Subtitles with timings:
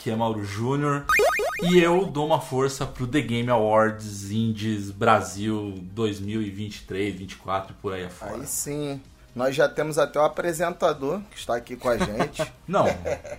[0.00, 1.04] aqui é Mauro Júnior
[1.62, 7.92] e eu dou uma força pro The Game Awards Indies Brasil 2023, 24 e por
[7.92, 8.36] aí afora.
[8.36, 8.98] Aí sim.
[9.36, 12.50] Nós já temos até o apresentador que está aqui com a gente.
[12.66, 12.86] Não,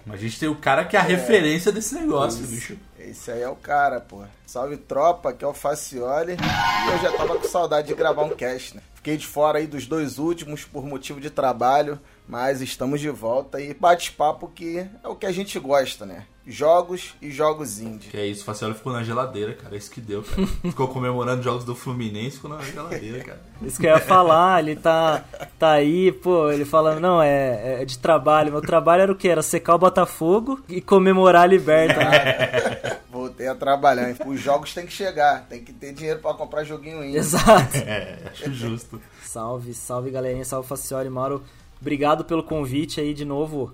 [0.06, 2.78] mas a gente tem o cara que é a referência desse negócio, bicho.
[3.00, 4.22] Esse aí é o cara, pô.
[4.46, 6.34] Salve tropa, que é o Facioli.
[6.34, 8.84] E eu já tava com saudade de gravar um cast, né?
[8.94, 13.59] Fiquei de fora aí dos dois últimos por motivo de trabalho, mas estamos de volta
[13.59, 16.25] e bate-papo que é o que a gente gosta, né?
[16.47, 18.09] Jogos e jogos indie.
[18.09, 19.75] Que é isso, o Facioli ficou na geladeira, cara.
[19.75, 20.47] É isso que deu, cara.
[20.63, 23.39] Ficou comemorando jogos do Fluminense, ficou na geladeira, cara.
[23.61, 25.23] Isso que eu ia falar, ele tá,
[25.59, 28.52] tá aí, pô, ele falando, não, é, é de trabalho.
[28.52, 29.28] Meu trabalho era o quê?
[29.28, 33.00] Era secar o Botafogo e comemorar a liberta, né?
[33.11, 34.09] Voltei a trabalhar.
[34.09, 34.16] hein?
[34.25, 37.17] Os jogos tem que chegar, tem que ter dinheiro pra comprar joguinho indie.
[37.17, 37.78] Exato.
[37.78, 39.00] É, acho justo.
[39.23, 41.44] Salve, salve galerinha, salve Facioli, Mauro.
[41.81, 43.74] Obrigado pelo convite aí de novo.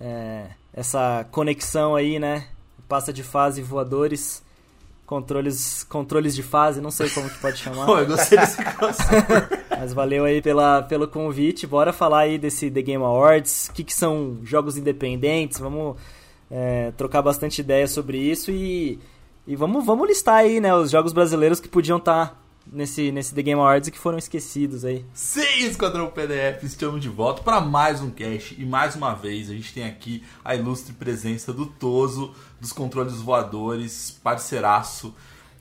[0.00, 2.46] É, essa conexão aí, né?
[2.88, 4.42] Passa de fase, voadores,
[5.06, 7.84] controles, controles de fase, não sei como que pode chamar.
[7.86, 9.64] Pô, eu gostei desse crossover.
[9.70, 11.66] Mas valeu aí pela, pelo convite.
[11.66, 13.68] Bora falar aí desse The Game Awards.
[13.68, 15.58] O que, que são jogos independentes?
[15.58, 15.96] Vamos
[16.50, 18.98] é, trocar bastante ideia sobre isso e,
[19.46, 23.42] e vamos, vamos listar aí, né, os jogos brasileiros que podiam estar nesse, nesse The
[23.42, 25.04] Game Awards que foram esquecidos aí.
[25.14, 29.54] Sim, Esquadrão PDF, estamos de volta para mais um cast e mais uma vez a
[29.54, 35.14] gente tem aqui a ilustre presença do Toso, dos controles voadores, parceiraço.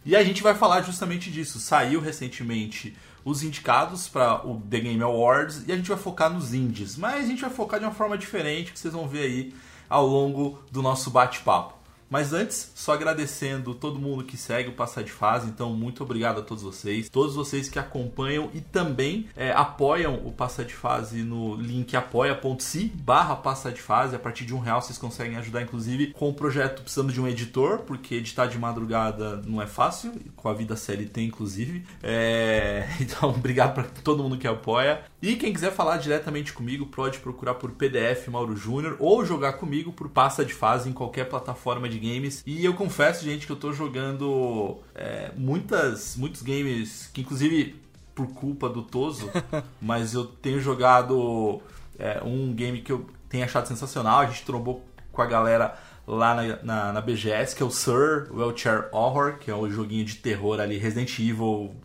[0.06, 1.60] E a gente vai falar justamente disso.
[1.60, 6.54] Saiu recentemente os indicados para o The Game Awards e a gente vai focar nos
[6.54, 9.54] indies, mas a gente vai focar de uma forma diferente que vocês vão ver aí
[9.88, 11.81] ao longo do nosso bate-papo.
[12.12, 16.42] Mas antes, só agradecendo todo mundo que segue o Passar de Fase, então muito obrigado
[16.42, 21.24] a todos vocês, todos vocês que acompanham e também é, apoiam o Passar de Fase
[21.24, 25.62] no link apoia.se barra Passar de Fase, a partir de um real vocês conseguem ajudar
[25.62, 30.12] inclusive com o projeto precisando de um editor, porque editar de madrugada não é fácil,
[30.36, 32.90] com a vida CLT inclusive, é...
[33.00, 35.02] então obrigado para todo mundo que apoia.
[35.22, 39.94] E quem quiser falar diretamente comigo, pode procurar por PDF Mauro Júnior ou jogar comigo
[39.94, 42.44] por Passa de Fase em qualquer plataforma de games.
[42.46, 47.80] E eu confesso, gente, que eu tô jogando é, muitas, muitos games que, inclusive,
[48.16, 49.30] por culpa do Toso,
[49.82, 51.62] mas eu tenho jogado
[51.98, 54.20] é, um game que eu tenho achado sensacional.
[54.20, 58.28] A gente trombou com a galera lá na, na, na BGS, que é o Sir
[58.32, 61.76] Wheelchair Horror, que é um joguinho de terror ali, Resident Evil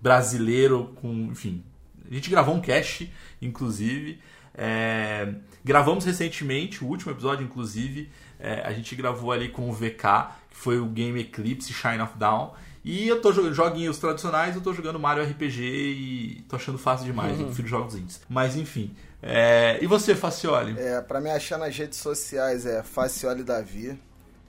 [0.00, 1.62] brasileiro, com, enfim.
[2.10, 4.20] A gente gravou um cast, inclusive.
[4.54, 10.28] É, gravamos recentemente, o último episódio, inclusive, é, a gente gravou ali com o VK,
[10.50, 12.52] que foi o Game Eclipse Shine of Down.
[12.84, 17.06] E eu tô jogando joguinhos tradicionais, eu tô jogando Mario RPG e tô achando fácil
[17.06, 18.20] demais, eu prefiro jogos indies.
[18.28, 18.92] Mas enfim.
[19.22, 20.74] é, E você, Facioli?
[20.78, 23.96] É, pra me achar nas redes sociais é Facioli Davi.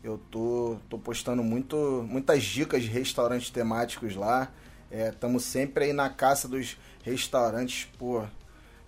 [0.03, 4.51] Eu tô, tô postando muito, muitas dicas de restaurantes temáticos lá.
[4.91, 8.23] Estamos sempre aí na caça dos restaurantes, pô.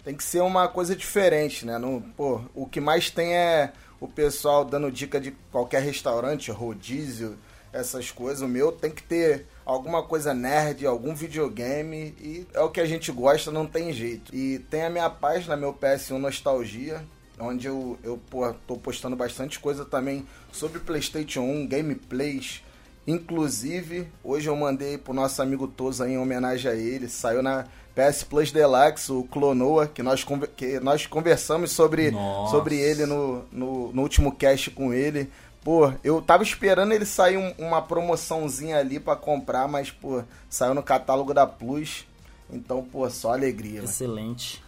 [0.04, 1.78] Tem que ser uma coisa diferente, né?
[1.78, 7.38] Não, pô, o que mais tem é o pessoal dando dica de qualquer restaurante, rodízio,
[7.74, 8.42] essas coisas.
[8.42, 12.86] O meu tem que ter alguma coisa nerd, algum videogame e é o que a
[12.86, 14.34] gente gosta, não tem jeito.
[14.34, 17.04] E tem a minha página, meu PS1 Nostalgia,
[17.40, 22.64] onde eu, eu pô, tô postando bastante coisa também sobre PlayStation 1, gameplays.
[23.08, 28.24] Inclusive, hoje eu mandei pro nosso amigo Toza em homenagem a ele, saiu na PS
[28.24, 30.26] Plus Deluxe, o Clonoa, que nós,
[30.58, 32.52] que nós conversamos sobre, Nossa.
[32.52, 35.30] sobre ele no, no, no último cast com ele.
[35.64, 40.74] Pô, eu tava esperando ele sair um- uma promoçãozinha ali pra comprar, mas, pô, saiu
[40.76, 42.06] no catálogo da Plus.
[42.52, 43.80] Então, pô, só alegria.
[43.84, 44.62] Excelente.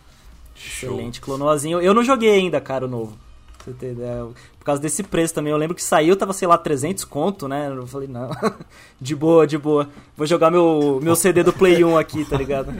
[0.55, 0.89] Show.
[0.93, 1.21] Excelente.
[1.21, 1.79] Clonoazinho.
[1.79, 3.15] Eu não joguei ainda, cara, o novo.
[4.67, 5.49] Causa desse preço também.
[5.49, 7.69] Eu lembro que saiu, tava, sei lá, 300 conto, né?
[7.69, 8.29] Eu falei, não.
[8.99, 9.87] de boa, de boa.
[10.17, 12.73] Vou jogar meu, meu CD do Play 1 aqui, tá ligado?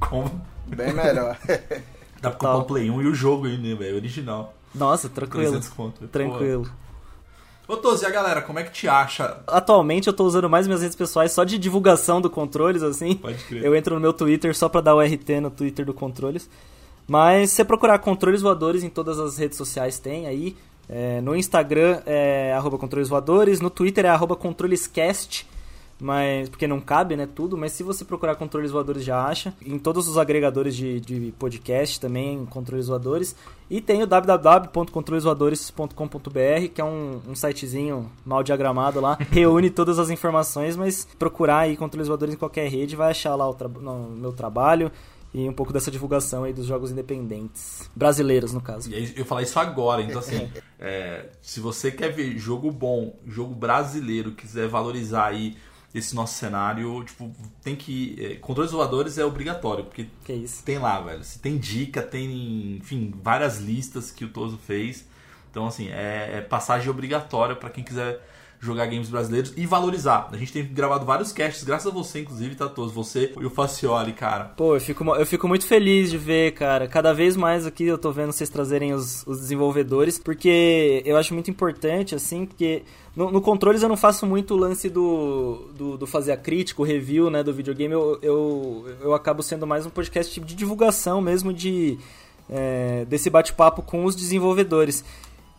[0.00, 0.40] Como?
[0.66, 1.36] Bem melhor.
[2.18, 3.96] Dá pra comprar o Play 1 e o jogo aí, né, velho?
[3.96, 4.54] Original.
[4.74, 5.50] Nossa, tranquilo.
[5.50, 6.00] 300 conto.
[6.00, 6.06] Pô.
[6.06, 6.66] Tranquilo.
[7.68, 9.36] Ô, Tozi, e a galera, como é que te acha?
[9.46, 13.16] Atualmente eu tô usando mais minhas redes pessoais só de divulgação do controles, assim.
[13.16, 13.62] Pode crer.
[13.62, 16.48] Eu entro no meu Twitter só pra dar o RT no Twitter do Controles.
[17.06, 20.56] Mas se você procurar Controles Voadores em todas as redes sociais tem aí.
[20.88, 25.46] É, no Instagram é arroba Controles Voadores, no Twitter é arroba ControlesCast,
[26.00, 27.56] mas, porque não cabe, né, tudo.
[27.56, 29.54] Mas se você procurar Controles Voadores já acha.
[29.64, 33.34] Em todos os agregadores de, de podcast também, Controles Voadores.
[33.70, 39.16] E tem o www.controlesvoadores.com.br, que é um, um sitezinho mal diagramado lá.
[39.30, 43.48] Reúne todas as informações, mas procurar aí Controles Voadores em qualquer rede vai achar lá
[43.48, 44.90] o, tra- no, meu trabalho
[45.34, 47.90] e um pouco dessa divulgação aí dos jogos independentes.
[47.94, 48.88] Brasileiros, no caso.
[48.88, 50.48] E aí, eu falar isso agora, então assim,
[50.78, 55.56] é, se você quer ver jogo bom, jogo brasileiro, quiser valorizar aí
[55.92, 57.32] esse nosso cenário, tipo,
[57.62, 58.16] tem que.
[58.18, 60.06] É, controles voadores é obrigatório, porque
[60.64, 61.22] tem lá, velho.
[61.24, 65.04] Se tem dica, tem, enfim, várias listas que o Toso fez.
[65.50, 68.20] Então, assim, é, é passagem obrigatória pra quem quiser
[68.64, 70.28] jogar games brasileiros e valorizar.
[70.32, 72.92] A gente tem gravado vários casts, graças a você, inclusive, tá, Toso?
[72.94, 74.44] Você e o Facioli, cara.
[74.56, 76.88] Pô, eu fico, eu fico muito feliz de ver, cara.
[76.88, 81.34] Cada vez mais aqui eu tô vendo vocês trazerem os, os desenvolvedores, porque eu acho
[81.34, 82.82] muito importante, assim, porque
[83.14, 86.82] no, no controles eu não faço muito o lance do, do, do fazer a crítica,
[86.82, 87.92] o review, né, do videogame.
[87.92, 91.98] Eu, eu, eu acabo sendo mais um podcast de divulgação mesmo, de
[92.50, 95.04] é, desse bate-papo com os desenvolvedores.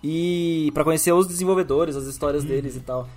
[0.08, 3.10] E para conhecer os desenvolvedores, as histórias deles e tal.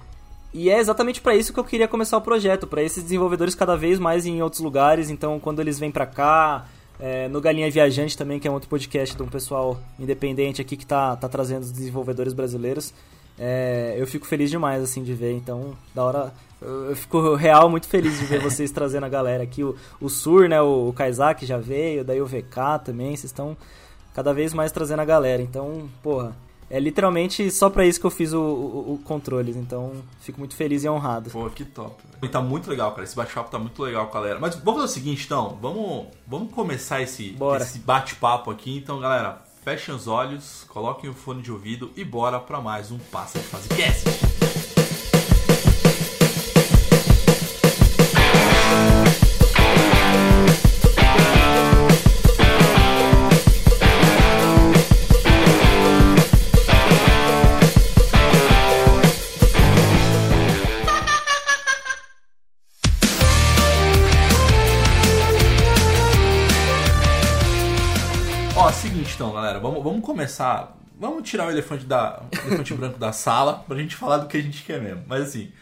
[0.54, 3.76] E é exatamente para isso que eu queria começar o projeto, para esses desenvolvedores cada
[3.76, 5.10] vez mais em outros lugares.
[5.10, 6.66] Então, quando eles vêm para cá,
[6.98, 10.78] é, no Galinha Viajante também, que é um outro podcast de um pessoal independente aqui
[10.78, 12.94] que tá, tá trazendo os desenvolvedores brasileiros,
[13.38, 15.32] é, eu fico feliz demais assim de ver.
[15.32, 19.42] Então, da hora, eu, eu fico real muito feliz de ver vocês trazendo a galera
[19.42, 19.62] aqui.
[19.62, 23.08] O, o Sur, né, o, o Kaizak já veio, daí o VK também.
[23.14, 23.54] Vocês estão
[24.14, 25.42] cada vez mais trazendo a galera.
[25.42, 26.47] Então, porra.
[26.70, 30.54] É literalmente só pra isso que eu fiz o, o, o controles, então fico muito
[30.54, 31.30] feliz e honrado.
[31.30, 31.94] Pô, que top.
[32.22, 33.04] E tá muito legal, cara.
[33.04, 34.38] Esse bate-papo tá muito legal, galera.
[34.38, 35.58] Mas vamos fazer o seguinte, então.
[35.62, 37.62] Vamos, vamos começar esse, Bora.
[37.62, 38.76] esse bate-papo aqui.
[38.76, 42.98] Então, galera, fechem os olhos, coloquem o fone de ouvido e bora pra mais um
[42.98, 44.27] Passa de Fase Cast.
[70.18, 70.76] Começar.
[70.98, 74.36] Vamos tirar o elefante, da, o elefante branco da sala pra gente falar do que
[74.36, 75.04] a gente quer mesmo.
[75.06, 75.52] Mas assim,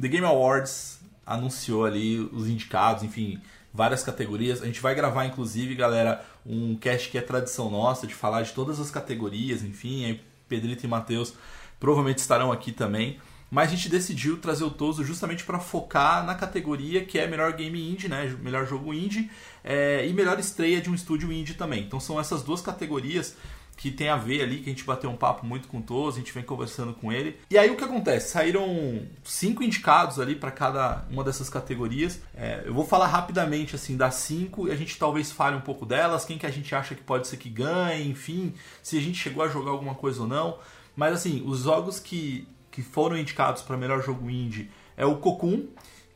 [0.00, 3.40] The Game Awards anunciou ali os indicados, enfim,
[3.72, 4.62] várias categorias.
[4.62, 8.52] A gente vai gravar, inclusive, galera, um cast que é tradição nossa, de falar de
[8.52, 11.34] todas as categorias, enfim, aí Pedrito e Matheus
[11.80, 13.18] provavelmente estarão aqui também.
[13.50, 17.52] Mas a gente decidiu trazer o Toso justamente para focar na categoria que é melhor
[17.52, 18.32] game indie, né?
[18.40, 19.28] Melhor jogo indie
[19.62, 21.82] é, e melhor estreia de um estúdio indie também.
[21.82, 23.36] Então são essas duas categorias
[23.76, 26.20] que tem a ver ali, que a gente bateu um papo muito com Toso, a
[26.20, 27.38] gente vem conversando com ele.
[27.50, 28.30] E aí o que acontece?
[28.30, 32.20] Saíram cinco indicados ali para cada uma dessas categorias.
[32.34, 35.84] É, eu vou falar rapidamente assim das cinco e a gente talvez fale um pouco
[35.84, 39.18] delas, quem que a gente acha que pode ser que ganhe, enfim, se a gente
[39.18, 40.58] chegou a jogar alguma coisa ou não.
[40.96, 45.66] Mas assim, os jogos que, que foram indicados para melhor jogo indie é o Cocoon,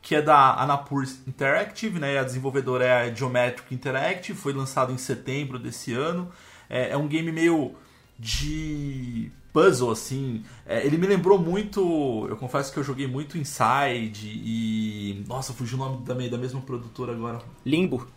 [0.01, 2.17] que é da Anapur Interactive, né?
[2.17, 6.31] A desenvolvedora é a Geometric Interactive, foi lançado em setembro desse ano.
[6.69, 7.73] É, é um game meio
[8.17, 10.43] de puzzle, assim.
[10.65, 12.27] É, ele me lembrou muito.
[12.29, 15.23] Eu confesso que eu joguei muito Inside e.
[15.27, 17.41] Nossa, fugiu o nome também da mesma produtora agora.
[17.65, 18.07] Limbo.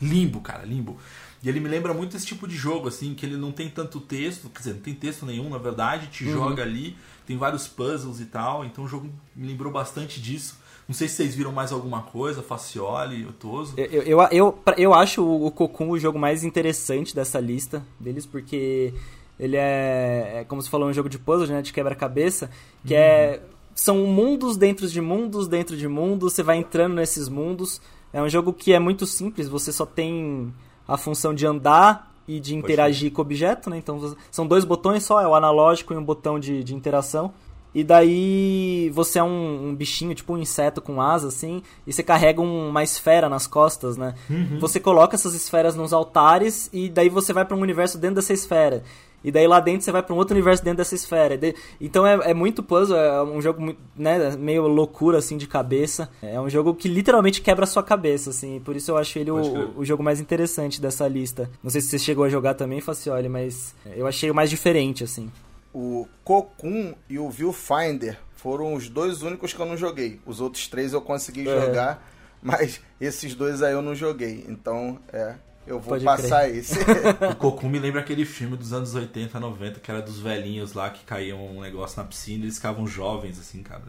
[0.00, 0.98] Limbo, cara, Limbo.
[1.42, 4.00] E ele me lembra muito esse tipo de jogo, assim, que ele não tem tanto
[4.00, 8.20] texto, quer dizer, não tem texto nenhum, na verdade, te joga ali, tem vários puzzles
[8.20, 10.61] e tal, então o jogo me lembrou bastante disso.
[10.88, 13.74] Não sei se vocês viram mais alguma coisa, Facioli, Otoso.
[13.76, 18.92] Eu, eu, eu, eu, acho o Cocoon o jogo mais interessante dessa lista deles, porque
[19.38, 22.50] ele é, é, como você falou, um jogo de puzzle, né, de quebra-cabeça,
[22.84, 23.40] que é...
[23.74, 27.80] São mundos dentro de mundos dentro de mundos, você vai entrando nesses mundos,
[28.12, 30.52] É um jogo que é muito simples, você só tem
[30.86, 33.14] a função de andar e de interagir Poxa.
[33.16, 33.78] com o objeto, né?
[33.78, 37.32] Então são dois botões só, é o analógico e um botão de, de interação.
[37.74, 42.02] E daí você é um, um, bichinho, tipo um inseto com asas, assim, e você
[42.02, 44.14] carrega um, uma esfera nas costas, né?
[44.28, 44.58] Uhum.
[44.60, 48.32] Você coloca essas esferas nos altares e daí você vai para um universo dentro dessa
[48.32, 48.82] esfera.
[49.24, 51.38] E daí lá dentro você vai para um outro universo dentro dessa esfera.
[51.80, 56.10] Então é, é muito puzzle, é um jogo né, meio loucura assim de cabeça.
[56.20, 58.60] É um jogo que literalmente quebra a sua cabeça, assim.
[58.60, 61.48] Por isso eu acho ele o, o, jogo mais interessante dessa lista.
[61.62, 65.04] Não sei se você chegou a jogar também, Facioli, mas eu achei o mais diferente,
[65.04, 65.30] assim.
[65.72, 70.20] O Cocoon e o Viewfinder foram os dois únicos que eu não joguei.
[70.26, 71.60] Os outros três eu consegui é.
[71.60, 72.06] jogar,
[72.42, 74.44] mas esses dois aí eu não joguei.
[74.48, 75.34] Então, é,
[75.66, 76.56] eu vou Pode passar crer.
[76.56, 76.78] esse.
[77.30, 80.90] o Cocoon me lembra aquele filme dos anos 80, 90, que era dos velhinhos lá
[80.90, 83.82] que caíam um negócio na piscina e eles ficavam jovens, assim, cara.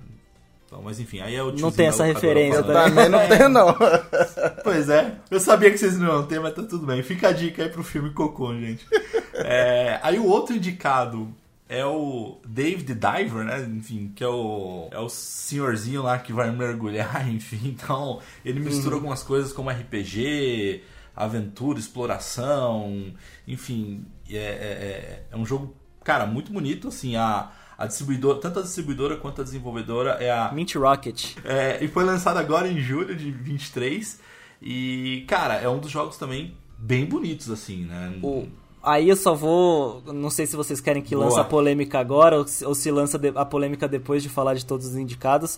[0.66, 3.76] Então, mas enfim, aí é o Não tem essa referência, eu também não tenho, não.
[4.64, 7.04] pois é, eu sabia que vocês não iam ter, mas tá tudo bem.
[7.04, 8.86] Fica a dica aí pro filme Cocoon, gente.
[9.34, 11.34] É, aí o outro indicado
[11.74, 13.64] é o David Diver, né?
[13.64, 17.60] Enfim, que é o, é o senhorzinho lá que vai mergulhar, enfim.
[17.66, 19.02] Então, ele mistura uhum.
[19.02, 20.84] algumas coisas como RPG,
[21.16, 23.12] aventura, exploração,
[23.48, 24.06] enfim.
[24.30, 27.52] É, é, é, é um jogo, cara, muito bonito, assim, a...
[27.76, 31.36] A distribuidora, tanto a distribuidora quanto a desenvolvedora é a Mint Rocket.
[31.44, 34.22] É, e foi lançado agora em julho de 23.
[34.62, 38.14] E, cara, é um dos jogos também bem bonitos, assim, né?
[38.22, 38.48] O,
[38.84, 40.04] Aí eu só vou.
[40.08, 43.20] Não sei se vocês querem que lance a polêmica agora ou se, ou se lança
[43.34, 45.58] a polêmica depois de falar de todos os indicados.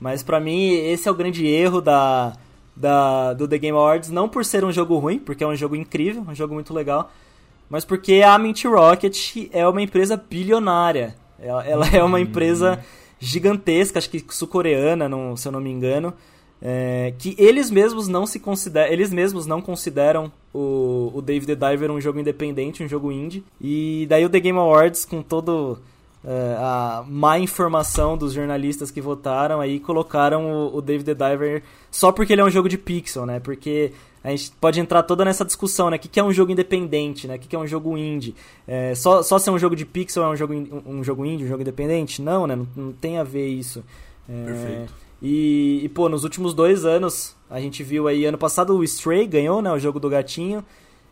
[0.00, 2.32] Mas para mim, esse é o grande erro da,
[2.74, 4.10] da, do The Game Awards.
[4.10, 7.10] Não por ser um jogo ruim, porque é um jogo incrível, um jogo muito legal.
[7.70, 11.14] Mas porque a Mint Rocket é uma empresa bilionária.
[11.38, 12.84] Ela, ela é uma empresa
[13.20, 16.12] gigantesca, acho que sul-coreana, se eu não me engano.
[16.60, 21.54] É, que eles mesmos não se consideram, eles mesmos não consideram o, o Dave the
[21.54, 23.44] Diver um jogo independente, um jogo indie.
[23.60, 25.78] E daí o The Game Awards, com todo
[26.24, 31.62] é, a má informação dos jornalistas que votaram, aí colocaram o, o Dave the Diver
[31.90, 33.38] só porque ele é um jogo de pixel, né?
[33.38, 33.92] Porque
[34.24, 35.96] a gente pode entrar toda nessa discussão, né?
[35.96, 37.36] O que, que é um jogo independente, né?
[37.36, 38.34] O que, que é um jogo indie?
[38.66, 40.52] É, só, só ser um jogo de pixel é um jogo,
[40.84, 42.20] um, jogo indie, um jogo independente?
[42.20, 42.56] Não, né?
[42.56, 43.84] Não, não tem a ver isso.
[44.28, 45.05] É, Perfeito.
[45.22, 49.26] E, e, pô, nos últimos dois anos, a gente viu aí, ano passado o Stray
[49.26, 50.64] ganhou, né, o jogo do gatinho.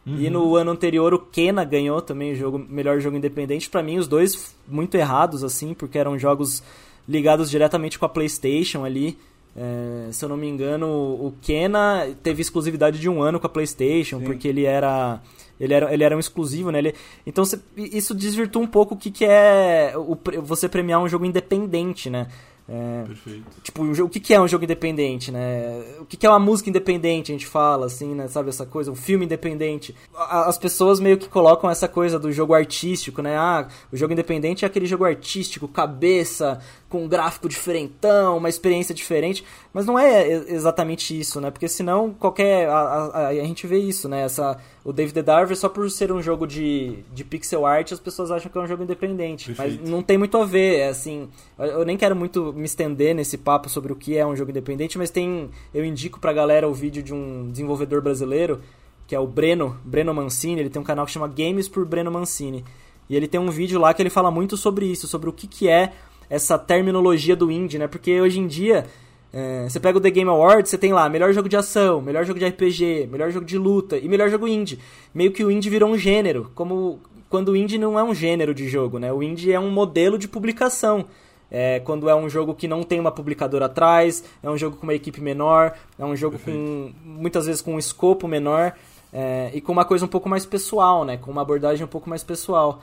[0.06, 0.20] Uhum.
[0.20, 3.70] E no ano anterior o Kena ganhou também o jogo, melhor jogo independente.
[3.70, 6.62] para mim, os dois muito errados, assim, porque eram jogos
[7.08, 9.18] ligados diretamente com a PlayStation ali.
[9.56, 13.50] É, se eu não me engano, o Kena teve exclusividade de um ano com a
[13.50, 14.24] PlayStation, Sim.
[14.24, 15.20] porque ele era.
[15.58, 16.78] Ele era, ele era um exclusivo, né?
[16.78, 16.94] Ele,
[17.24, 17.44] então
[17.76, 22.26] isso desvirtua um pouco o que, que é o, você premiar um jogo independente, né?
[22.66, 23.44] É, Perfeito.
[23.62, 25.84] Tipo, o que é um jogo independente, né?
[26.00, 28.26] O que é uma música independente, a gente fala, assim, né?
[28.26, 28.90] Sabe essa coisa?
[28.90, 29.94] Um filme independente.
[30.14, 33.36] As pessoas meio que colocam essa coisa do jogo artístico, né?
[33.36, 38.94] Ah, o jogo independente é aquele jogo artístico, cabeça, com um gráfico diferentão, uma experiência
[38.94, 39.44] diferente.
[39.74, 41.50] Mas não é exatamente isso, né?
[41.50, 42.68] Porque senão qualquer.
[42.68, 44.22] A, a, a gente vê isso, né?
[44.22, 47.98] Essa, o David the Diver, só por ser um jogo de, de pixel art, as
[47.98, 49.46] pessoas acham que é um jogo independente.
[49.46, 49.80] Perfeito.
[49.80, 51.28] Mas não tem muito a ver, é assim.
[51.58, 54.96] Eu nem quero muito me estender nesse papo sobre o que é um jogo independente,
[54.96, 55.50] mas tem.
[55.74, 58.60] Eu indico pra galera o vídeo de um desenvolvedor brasileiro,
[59.08, 62.12] que é o Breno, Breno Mancini, ele tem um canal que chama Games por Breno
[62.12, 62.64] Mancini.
[63.10, 65.48] E ele tem um vídeo lá que ele fala muito sobre isso, sobre o que,
[65.48, 65.92] que é
[66.30, 67.88] essa terminologia do indie, né?
[67.88, 68.86] Porque hoje em dia,
[69.36, 72.24] é, você pega o The Game Awards, você tem lá melhor jogo de ação, melhor
[72.24, 74.78] jogo de RPG, melhor jogo de luta e melhor jogo indie.
[75.12, 78.54] Meio que o indie virou um gênero, como quando o indie não é um gênero
[78.54, 79.12] de jogo, né?
[79.12, 81.06] O indie é um modelo de publicação.
[81.50, 84.84] É, quando é um jogo que não tem uma publicadora atrás, é um jogo com
[84.84, 86.56] uma equipe menor, é um jogo Perfeito.
[86.56, 88.72] com muitas vezes com um escopo menor
[89.12, 91.16] é, e com uma coisa um pouco mais pessoal, né?
[91.16, 92.80] Com uma abordagem um pouco mais pessoal.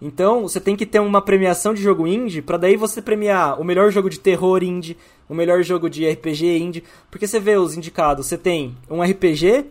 [0.00, 3.64] Então, você tem que ter uma premiação de jogo indie para daí você premiar o
[3.64, 4.96] melhor jogo de terror indie,
[5.28, 9.66] o melhor jogo de RPG indie, porque você vê os indicados, você tem um RPG,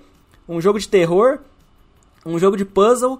[0.48, 1.39] um jogo de terror,
[2.25, 3.20] um jogo de puzzle,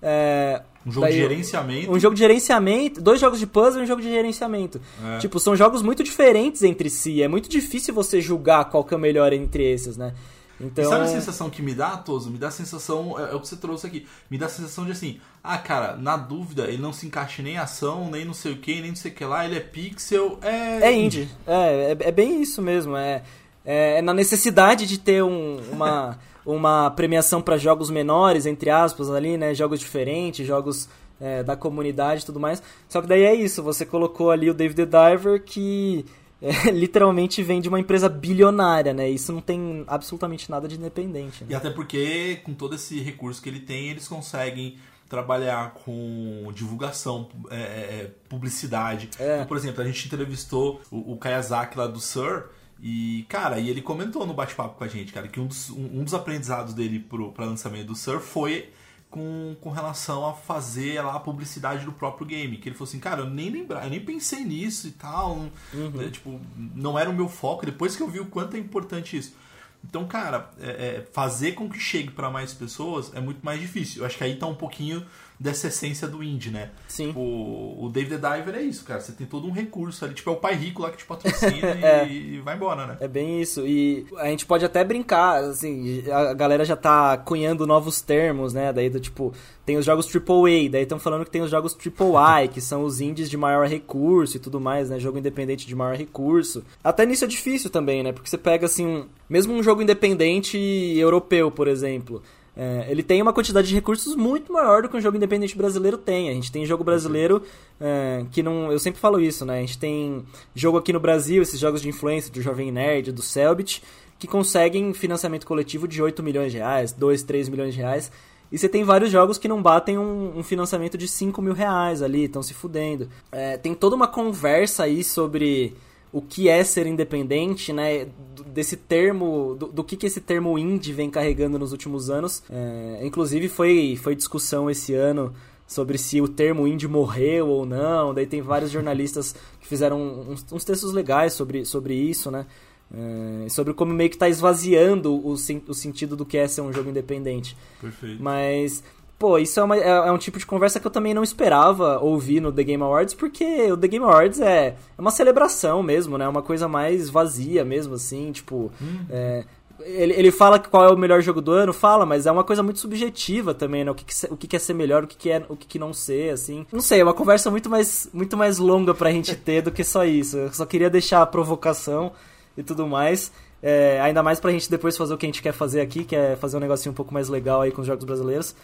[0.00, 1.92] é, um jogo daí, de gerenciamento.
[1.92, 4.80] Um jogo de gerenciamento, dois jogos de puzzle e um jogo de gerenciamento.
[5.04, 5.18] É.
[5.18, 7.22] Tipo, são jogos muito diferentes entre si.
[7.22, 10.12] É muito difícil você julgar qual que é o melhor entre esses, né?
[10.62, 10.84] Então...
[10.84, 12.30] E sabe a sensação que me dá, Toso?
[12.30, 14.84] Me dá a sensação, é, é, o que você trouxe aqui, me dá a sensação
[14.84, 18.32] de assim, ah, cara, na dúvida, ele não se encaixa nem em ação, nem não
[18.32, 20.88] sei o que, nem não sei o que lá, ele é pixel, é...
[20.88, 23.22] É indie, é, é, é bem isso mesmo, é,
[23.64, 29.10] é, é na necessidade de ter um, uma, uma premiação para jogos menores, entre aspas,
[29.10, 30.88] ali, né, jogos diferentes, jogos
[31.20, 34.54] é, da comunidade e tudo mais, só que daí é isso, você colocou ali o
[34.54, 36.04] David the Diver que
[36.42, 39.08] é, literalmente vem de uma empresa bilionária, né?
[39.08, 41.44] Isso não tem absolutamente nada de independente.
[41.44, 41.56] E Né?
[41.56, 44.76] até porque, com todo esse recurso que ele tem, eles conseguem
[45.08, 49.10] trabalhar com divulgação, é, é, publicidade.
[49.18, 49.36] É.
[49.36, 52.48] Então, por exemplo, a gente entrevistou o, o Kayazaki lá do Sur.
[52.82, 56.00] E, cara, e ele comentou no bate-papo com a gente, cara, que um dos, um,
[56.00, 58.70] um dos aprendizados dele pro, pra lançamento do Sur foi
[59.12, 62.56] com, com relação a fazer lá a publicidade do próprio game.
[62.56, 65.48] Que ele falou assim, cara, eu nem lembrava, eu nem pensei nisso e tal.
[65.72, 67.64] né, tipo, não era o meu foco.
[67.66, 69.36] Depois que eu vi o quanto é importante isso.
[69.84, 74.00] Então, cara, é- é, fazer com que chegue pra mais pessoas é muito mais difícil.
[74.02, 75.04] Eu acho que aí tá um pouquinho
[75.42, 76.70] dessa essência do indie, né?
[76.86, 77.08] Sim.
[77.08, 79.00] Tipo, o David the Diver é isso, cara.
[79.00, 80.14] Você tem todo um recurso ali.
[80.14, 82.06] Tipo, é o pai rico lá que te patrocina É.
[82.06, 82.96] e, e vai embora, né?
[83.00, 83.66] É bem isso.
[83.66, 88.72] E a gente pode até brincar, assim, a galera já tá cunhando novos termos, né?
[88.72, 89.32] Daí do tipo,
[89.66, 93.00] tem os jogos AAA, daí estão falando que tem os jogos AAA, que são os
[93.00, 95.00] indies de maior recurso e tudo mais, né?
[95.00, 96.62] Jogo independente de maior recurso.
[96.84, 98.12] Até nisso é difícil também, né?
[98.12, 100.56] Porque você pega assim, um- mesmo um jogo independente
[100.96, 102.22] europeu, por exemplo.
[102.56, 105.96] É, ele tem uma quantidade de recursos muito maior do que um jogo independente brasileiro
[105.96, 106.28] tem.
[106.28, 107.42] A gente tem jogo brasileiro
[107.80, 108.70] é, que não.
[108.70, 109.58] Eu sempre falo isso, né?
[109.58, 110.22] A gente tem
[110.54, 113.82] jogo aqui no Brasil, esses jogos de influência do Jovem Nerd, do Selbit,
[114.18, 118.12] que conseguem financiamento coletivo de 8 milhões de reais, 2, 3 milhões de reais.
[118.50, 122.02] E você tem vários jogos que não batem um, um financiamento de 5 mil reais
[122.02, 123.08] ali, estão se fudendo.
[123.32, 125.74] É, tem toda uma conversa aí sobre
[126.12, 128.06] o que é ser independente, né?
[128.46, 132.42] Desse termo, do, do que, que esse termo indie vem carregando nos últimos anos.
[132.50, 135.32] É, inclusive foi, foi discussão esse ano
[135.66, 138.12] sobre se o termo indie morreu ou não.
[138.12, 142.46] Daí tem vários jornalistas que fizeram uns, uns textos legais sobre, sobre isso, né?
[142.94, 146.70] É, sobre como meio que tá esvaziando o, o sentido do que é ser um
[146.70, 147.56] jogo independente.
[147.80, 148.22] Perfeito.
[148.22, 148.84] Mas,
[149.22, 152.00] pô, isso é, uma- é- é um tipo de conversa que eu também não esperava
[152.00, 156.18] ouvir no The Game Awards, porque o The Game Awards é, é uma celebração mesmo,
[156.18, 156.26] né?
[156.28, 158.72] Uma coisa mais vazia mesmo, assim, tipo.
[159.08, 159.44] é,
[159.84, 162.62] ele, ele fala qual é o melhor jogo do ano, fala, mas é uma coisa
[162.64, 163.90] muito subjetiva também, né?
[163.92, 165.66] O que, que, o que que é ser melhor, o que, que é o que,
[165.68, 166.66] que não ser, assim.
[166.72, 169.84] Não sei, é uma conversa muito mais, muito mais longa pra gente ter do que
[169.84, 170.36] só isso.
[170.36, 172.10] Eu só queria deixar a provocação
[172.58, 173.30] e tudo mais.
[173.62, 176.16] É, ainda mais pra gente depois fazer o que a gente quer fazer aqui, que
[176.16, 178.54] é fazer um negocinho um pouco mais legal aí com os jogos brasileiros.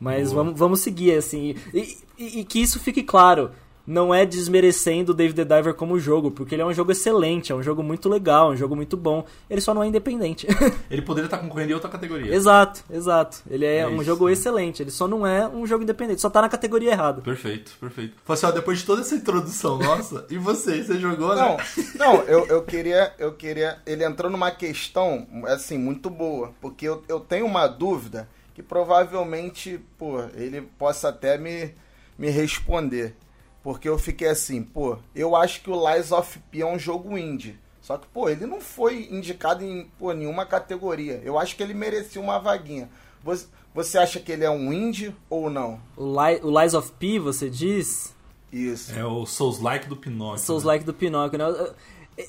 [0.00, 0.44] Mas Boa.
[0.44, 1.54] vamos, vamos seguir, assim.
[1.74, 3.50] E, e- e que isso fique claro.
[3.90, 7.52] Não é desmerecendo o David the Diver como jogo, porque ele é um jogo excelente,
[7.52, 9.24] é um jogo muito legal, é um jogo muito bom.
[9.48, 10.46] Ele só não é independente.
[10.90, 12.34] Ele poderia estar concorrendo em outra categoria.
[12.34, 13.38] exato, exato.
[13.50, 14.32] Ele é, É um isso, jogo né?
[14.32, 17.22] excelente, ele só não é um jogo independente, só tá na categoria errada.
[17.22, 18.12] Perfeito, perfeito.
[18.26, 20.82] Falei assim, depois de toda essa introdução nossa, e você?
[20.84, 21.64] Você jogou, Não, né?
[21.98, 23.78] não, eu, eu queria, eu queria.
[23.86, 26.52] Ele entrou numa questão, assim, muito boa.
[26.60, 31.72] Porque eu, eu tenho uma dúvida que provavelmente, pô, ele possa até me,
[32.18, 33.14] me responder.
[33.62, 37.16] Porque eu fiquei assim, pô, eu acho que o Lies of P é um jogo
[37.16, 37.56] indie.
[37.80, 41.22] Só que, pô, ele não foi indicado em pô, nenhuma categoria.
[41.24, 42.90] Eu acho que ele merecia uma vaguinha.
[43.22, 45.80] Você, você acha que ele é um indie ou não?
[45.96, 48.12] O, Li o Lies of P, você diz?
[48.52, 48.92] Isso.
[48.92, 50.40] É o Souls-like do Pinóquio.
[50.40, 50.72] Souls né?
[50.72, 51.70] like do Pinóquio, né?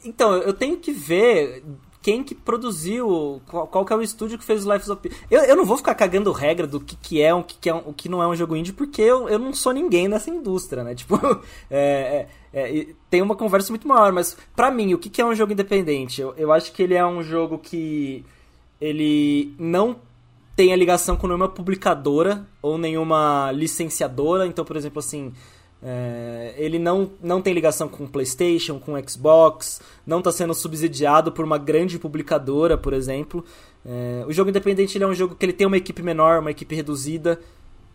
[0.06, 1.64] Então, eu tenho que ver
[2.02, 5.16] quem que produziu, qual, qual que é o estúdio que fez o Life of Pi.
[5.30, 7.74] Eu, eu não vou ficar cagando regra do que, que é, o que, que é,
[7.74, 10.84] o que não é um jogo indie, porque eu, eu não sou ninguém nessa indústria,
[10.84, 10.96] né?
[11.00, 11.20] Tipo,
[11.70, 15.26] é, é, é, tem uma conversa muito maior, mas pra mim, o que, que é
[15.26, 16.22] um jogo independente?
[16.22, 18.24] Eu, eu acho que ele é um jogo que
[18.80, 19.98] ele não
[20.56, 24.46] tem a ligação com nenhuma publicadora ou nenhuma licenciadora.
[24.48, 25.34] Então, por exemplo, assim,
[25.82, 31.46] é, ele não, não tem ligação com PlayStation, com Xbox, não está sendo subsidiado por
[31.46, 33.46] uma grande publicadora, por exemplo.
[33.86, 36.76] É, o jogo independente é um jogo que ele tem uma equipe menor, uma equipe
[36.76, 37.40] reduzida.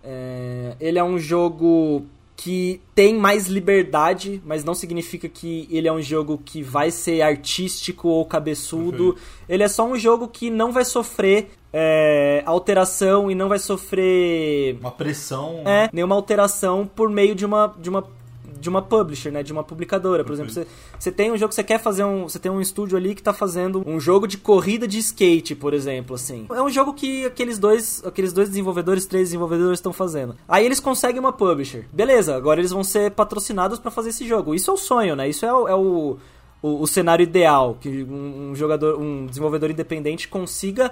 [0.03, 5.93] É, ele é um jogo que tem mais liberdade, mas não significa que ele é
[5.93, 9.17] um jogo que vai ser artístico ou cabeçudo.
[9.49, 14.77] Ele é só um jogo que não vai sofrer é, alteração e não vai sofrer
[14.81, 15.63] Uma pressão.
[15.65, 18.05] é, nenhuma alteração por meio de uma de uma
[18.65, 20.25] de uma publisher, né, de uma publicadora.
[20.25, 20.67] Por exemplo, você,
[20.99, 23.23] você tem um jogo que você quer fazer um, você tem um estúdio ali que
[23.23, 26.47] tá fazendo um jogo de corrida de skate, por exemplo, assim.
[26.51, 30.35] É um jogo que aqueles dois, aqueles dois desenvolvedores, três desenvolvedores estão fazendo.
[30.49, 31.87] Aí eles conseguem uma publisher.
[31.93, 34.55] Beleza, agora eles vão ser patrocinados para fazer esse jogo.
[34.55, 35.29] Isso é o sonho, né?
[35.29, 36.17] Isso é o, é o,
[36.63, 40.91] o, o cenário ideal, que um, um jogador, um desenvolvedor independente consiga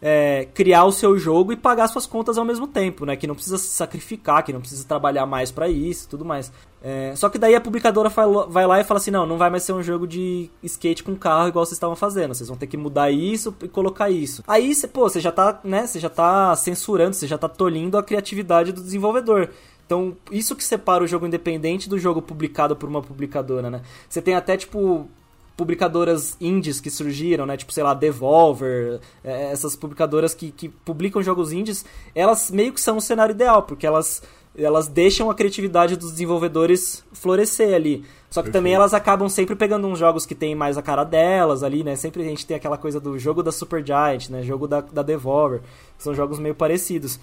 [0.00, 3.16] é, criar o seu jogo e pagar suas contas ao mesmo tempo, né?
[3.16, 6.52] Que não precisa se sacrificar, que não precisa trabalhar mais pra isso tudo mais.
[6.82, 9.62] É, só que daí a publicadora vai lá e fala assim, não, não vai mais
[9.62, 12.34] ser um jogo de skate com carro igual vocês estavam fazendo.
[12.34, 14.42] Vocês vão ter que mudar isso e colocar isso.
[14.46, 15.86] Aí, pô, você já tá, né?
[15.86, 19.50] Você já tá censurando, você já tá tolhindo a criatividade do desenvolvedor.
[19.84, 23.82] Então, isso que separa o jogo independente do jogo publicado por uma publicadora, né?
[24.08, 25.08] Você tem até, tipo,
[25.56, 27.56] publicadoras indies que surgiram, né?
[27.56, 32.80] Tipo, sei lá, Devolver, é, essas publicadoras que, que publicam jogos indies, elas meio que
[32.80, 34.22] são o cenário ideal, porque elas,
[34.56, 38.04] elas deixam a criatividade dos desenvolvedores florescer ali.
[38.28, 41.62] Só que também elas acabam sempre pegando uns jogos que tem mais a cara delas
[41.62, 41.96] ali, né?
[41.96, 44.42] Sempre a gente tem aquela coisa do jogo da Supergiant, né?
[44.42, 45.62] Jogo da, da Devolver.
[45.96, 47.18] São jogos meio parecidos.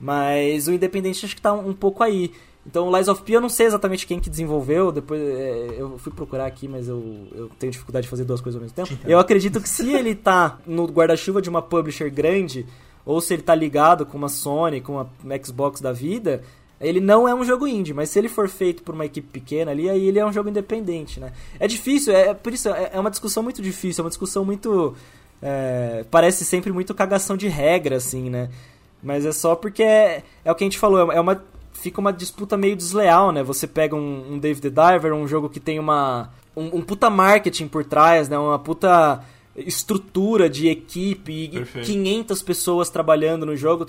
[0.00, 2.32] Mas o Independente acho que tá um, um pouco aí.
[2.66, 5.98] Então, o Lies of P eu não sei exatamente quem que desenvolveu, depois é, eu
[5.98, 8.98] fui procurar aqui, mas eu, eu tenho dificuldade de fazer duas coisas ao mesmo tempo.
[9.06, 12.66] Eu acredito que se ele tá no guarda-chuva de uma publisher grande,
[13.04, 16.42] ou se ele tá ligado com uma Sony, com uma Xbox da vida,
[16.80, 19.70] ele não é um jogo indie, mas se ele for feito por uma equipe pequena
[19.70, 21.32] ali, aí ele é um jogo independente, né?
[21.60, 24.94] É difícil, é, por isso, é, é uma discussão muito difícil, é uma discussão muito...
[25.42, 28.48] É, parece sempre muito cagação de regra, assim, né?
[29.02, 31.44] Mas é só porque é, é o que a gente falou, é uma
[31.74, 33.42] fica uma disputa meio desleal, né?
[33.42, 37.10] Você pega um, um Dave the Diver, um jogo que tem uma um, um, puta
[37.10, 38.38] marketing por trás, né?
[38.38, 39.22] Uma puta
[39.56, 41.86] estrutura de equipe, Perfeito.
[41.86, 43.86] 500 pessoas trabalhando no jogo,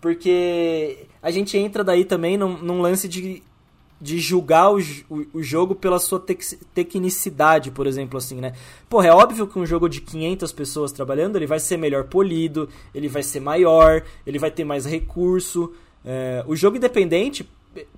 [0.00, 3.42] porque a gente entra daí também num, num lance de,
[4.00, 6.40] de julgar o, o, o, jogo pela sua tec,
[6.72, 8.52] tecnicidade, por exemplo, assim, né?
[8.88, 12.68] Porra, é óbvio que um jogo de 500 pessoas trabalhando, ele vai ser melhor polido,
[12.94, 15.72] ele vai ser maior, ele vai ter mais recurso,
[16.04, 17.48] é, o jogo independente,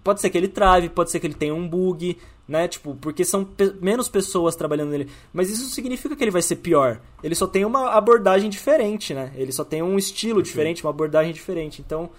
[0.02, 2.68] pode ser que ele trave, pode ser que ele tenha um bug, né?
[2.68, 5.08] Tipo, porque são pe menos pessoas trabalhando nele.
[5.32, 7.00] Mas isso significa que ele vai ser pior.
[7.22, 9.32] Ele só tem uma abordagem diferente, né?
[9.36, 11.82] Ele só tem um estilo diferente, uma abordagem diferente.
[11.84, 12.10] Então,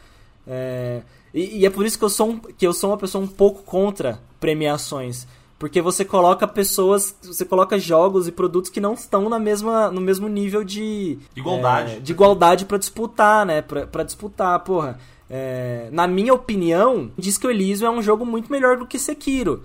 [0.48, 1.02] é...
[1.34, 3.28] E, e, é por isso que eu, sou um, que eu sou uma pessoa um
[3.28, 5.28] pouco contra premiações.
[5.58, 10.00] Porque você coloca pessoas, você coloca jogos e produtos que não estão na mesma, no
[10.00, 11.18] mesmo nível de...
[11.36, 11.94] Igualdade.
[11.94, 13.62] É, de igualdade para disputar, né?
[13.62, 15.00] Pra disputar, porra.
[15.36, 19.64] É, na minha opinião, Disco Elysium é um jogo muito melhor do que Sekiro.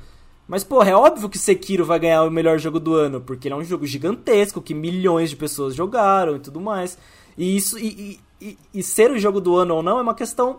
[0.49, 3.55] Mas, porra, é óbvio que Sekiro vai ganhar o melhor jogo do ano, porque ele
[3.55, 6.97] é um jogo gigantesco, que milhões de pessoas jogaram e tudo mais.
[7.37, 10.57] E isso e, e, e ser o jogo do ano ou não é uma questão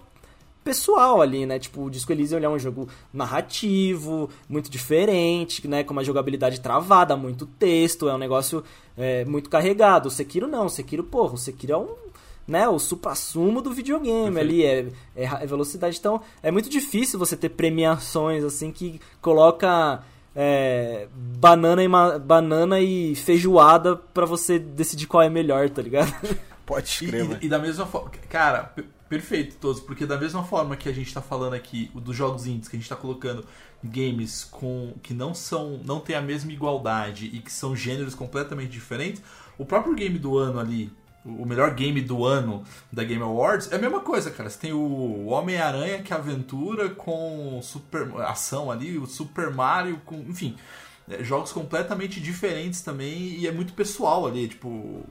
[0.64, 1.58] pessoal ali, né?
[1.58, 5.84] Tipo, o Disco Elysium é um jogo narrativo, muito diferente, né?
[5.84, 8.64] Com uma jogabilidade travada, muito texto, é um negócio
[8.96, 10.06] é, muito carregado.
[10.06, 12.09] O Sekiro não, o Sekiro, porra, o Sekiro é um
[12.50, 14.40] né, o supra-sumo do videogame Perfeito.
[14.40, 14.80] ali, é,
[15.16, 15.98] é, é, velocidade.
[16.00, 20.04] Então, é muito difícil você ter premiações assim que coloca
[20.36, 21.88] é, banana, e
[22.20, 26.12] banana e feijoada para você decidir qual é melhor, tá ligado?
[26.66, 27.38] Pode escrever.
[27.42, 28.74] E, e, da mesma forma, cara,
[29.08, 32.68] perfeito todos, porque da mesma forma que a gente tá falando aqui dos jogos indies,
[32.68, 33.46] que a gente tá colocando
[33.84, 38.72] games com que não são, não tem a mesma igualdade e que são gêneros completamente
[38.72, 39.22] diferentes,
[39.58, 40.92] o próprio game do ano ali,
[41.26, 44.50] o melhor game do ano da Game Awards, é a mesma coisa, cara.
[44.50, 50.16] Você tem o Homem-Aranha que é aventura com super ação ali, o Super Mario com,
[50.16, 50.56] enfim,
[51.10, 55.04] é, jogos completamente diferentes também e é muito pessoal ali, tipo,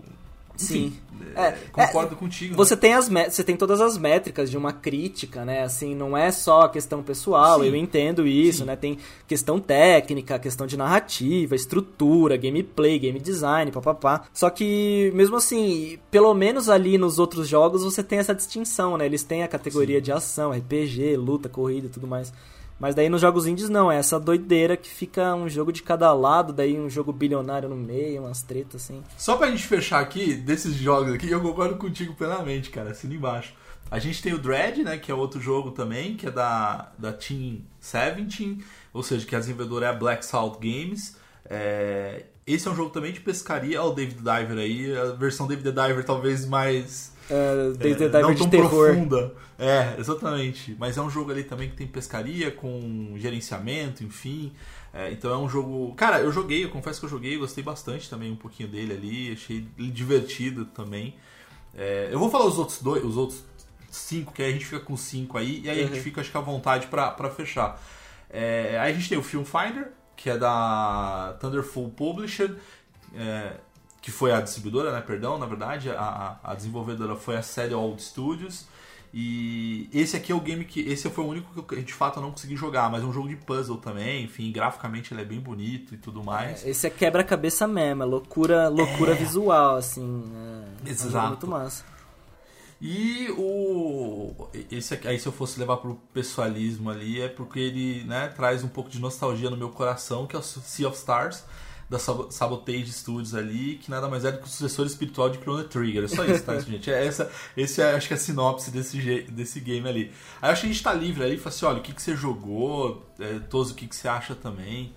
[0.58, 0.92] Sim.
[1.34, 2.54] É, é, concordo é, contigo.
[2.56, 2.80] Você né?
[2.80, 5.62] tem as você tem todas as métricas de uma crítica, né?
[5.62, 7.66] Assim, não é só a questão pessoal, Sim.
[7.66, 8.64] eu entendo isso, Sim.
[8.64, 8.76] né?
[8.76, 14.24] Tem questão técnica, questão de narrativa, estrutura, gameplay, game design, papapá.
[14.32, 19.06] Só que, mesmo assim, pelo menos ali nos outros jogos você tem essa distinção, né?
[19.06, 20.04] Eles têm a categoria Sim.
[20.04, 22.32] de ação, RPG, luta, corrida e tudo mais.
[22.78, 26.12] Mas daí nos jogos indies não, é essa doideira que fica um jogo de cada
[26.12, 29.02] lado, daí um jogo bilionário no meio, umas tretas assim.
[29.16, 33.52] Só pra gente fechar aqui, desses jogos aqui, eu concordo contigo plenamente, cara, assina embaixo.
[33.90, 37.12] A gente tem o Dread, né, que é outro jogo também, que é da, da
[37.12, 38.58] Team 17,
[38.92, 41.16] ou seja, que a desenvolvedora é a Black Salt Games.
[41.46, 45.46] É, esse é um jogo também de pescaria, olha o David Diver aí, a versão
[45.46, 48.70] David Diver talvez mais Uh, David é, Diver de terror.
[48.70, 49.34] Profunda.
[49.58, 50.74] É, exatamente.
[50.78, 54.52] Mas é um jogo ali também que tem pescaria, com gerenciamento, enfim.
[54.92, 55.94] É, então é um jogo.
[55.94, 59.32] Cara, eu joguei, eu confesso que eu joguei, gostei bastante também um pouquinho dele ali,
[59.32, 61.14] achei divertido também.
[61.74, 63.44] É, eu vou falar os outros dois, os outros
[63.90, 65.84] cinco, que aí a gente fica com cinco aí, e aí uhum.
[65.84, 66.04] a gente uhum.
[66.04, 67.80] fica, acho que à vontade para fechar.
[68.30, 72.54] É, aí a gente tem o Film Finder, que é da Thunderful Publisher.
[73.16, 73.52] É,
[74.02, 75.00] que foi a distribuidora, né?
[75.00, 78.66] Perdão, na verdade, a, a desenvolvedora foi a Old Studios.
[79.12, 80.80] E esse aqui é o game que.
[80.80, 83.12] Esse foi o único que eu, de fato eu não consegui jogar, mas é um
[83.12, 86.64] jogo de puzzle também, enfim, graficamente ele é bem bonito e tudo mais.
[86.64, 89.14] É, esse é quebra-cabeça mesmo, é loucura, loucura é.
[89.14, 90.24] visual, assim.
[90.84, 91.26] É, Exato.
[91.26, 91.84] É muito massa.
[92.80, 94.48] E o.
[94.70, 98.62] Esse aqui, aí se eu fosse levar pro pessoalismo ali, é porque ele né, traz
[98.62, 101.44] um pouco de nostalgia no meu coração, que é o Sea of Stars
[101.88, 105.64] da Sabotage Studios ali, que nada mais é do que o sucessor espiritual de Chrono
[105.64, 106.04] Trigger.
[106.04, 106.90] É só isso, tá, gente?
[106.90, 110.12] É essa, esse é, acho que é a sinopse desse, desse game ali.
[110.40, 112.14] Aí acho que a gente tá livre aí, fala assim, olha, o que, que você
[112.14, 114.94] jogou, é, Toso, o que, que você acha também.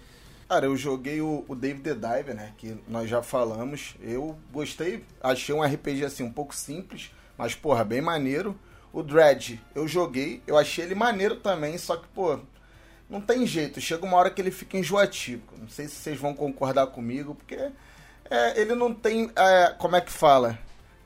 [0.50, 2.54] Cara, eu joguei o, o David the Diver, né?
[2.58, 3.96] Que nós já falamos.
[4.02, 7.10] Eu gostei, achei um RPG assim um pouco simples,
[7.42, 8.56] mas porra, bem maneiro.
[8.94, 12.40] O Dredge, eu joguei, eu achei ele maneiro também, só que, pô,
[13.10, 13.82] não tem jeito.
[13.82, 15.42] Chega uma hora que ele fica enjoativo.
[15.58, 17.56] Não sei se vocês vão concordar comigo, porque
[18.30, 19.32] é, ele não tem.
[19.36, 20.60] É, como é que fala?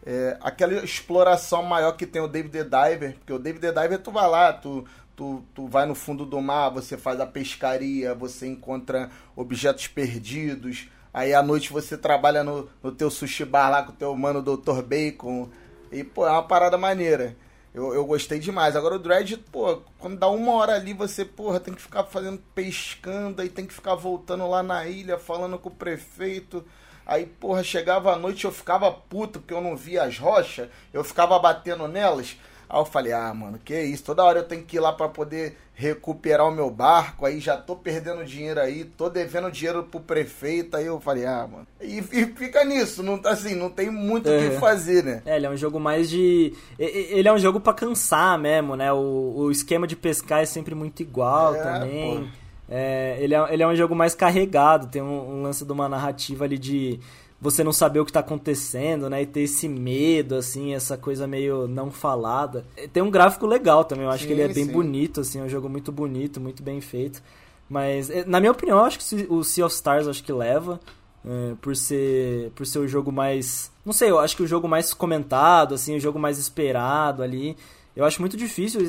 [0.05, 3.99] É, aquela exploração maior que tem o David the Diver, porque o David the Diver
[3.99, 4.83] tu vai lá, tu,
[5.15, 10.89] tu, tu vai no fundo do mar, você faz a pescaria, você encontra objetos perdidos,
[11.13, 14.41] aí à noite você trabalha no, no teu sushi bar lá com o teu mano
[14.41, 14.81] Dr.
[14.81, 15.49] Bacon,
[15.91, 17.35] e pô, é uma parada maneira.
[17.73, 18.75] Eu, eu gostei demais.
[18.75, 22.41] Agora o Dredge, pô, quando dá uma hora ali, você, porra, tem que ficar fazendo
[22.53, 26.63] pescando, aí tem que ficar voltando lá na ilha, falando com o prefeito.
[27.05, 31.03] Aí, porra, chegava a noite eu ficava puto porque eu não via as rochas, eu
[31.03, 32.37] ficava batendo nelas.
[32.69, 34.03] Aí eu falei, ah, mano, que isso?
[34.03, 37.57] Toda hora eu tenho que ir lá para poder recuperar o meu barco, aí já
[37.57, 41.67] tô perdendo dinheiro aí, tô devendo dinheiro pro prefeito, aí eu falei, ah, mano.
[41.81, 44.49] E, e fica nisso, não assim, não tem muito o É.
[44.51, 45.21] que fazer, né?
[45.25, 46.53] É, ele é um jogo mais de.
[46.79, 48.91] Ele é um jogo pra cansar mesmo, né?
[48.93, 52.21] O, o esquema de pescar é sempre muito igual É, também.
[52.21, 52.45] pô.
[52.67, 55.87] É, ele, é, ele é um jogo mais carregado, tem um, um lance de uma
[55.87, 56.99] narrativa ali de
[57.39, 59.21] você não saber o que tá acontecendo, né?
[59.21, 62.65] E ter esse medo, assim, essa coisa meio não falada.
[62.93, 64.71] Tem um gráfico legal também, eu acho Sim, que ele é bem sim.
[64.71, 67.21] bonito, assim, é um jogo muito bonito, muito bem feito.
[67.69, 70.79] Mas, eh, na minha opinião, eu acho que o Sea of Stars acho que leva.
[71.25, 74.67] é, por ser por ser o jogo mais não sei eu acho que o jogo
[74.67, 77.57] mais comentado assim o jogo mais esperado ali
[77.95, 78.81] eu acho muito difícil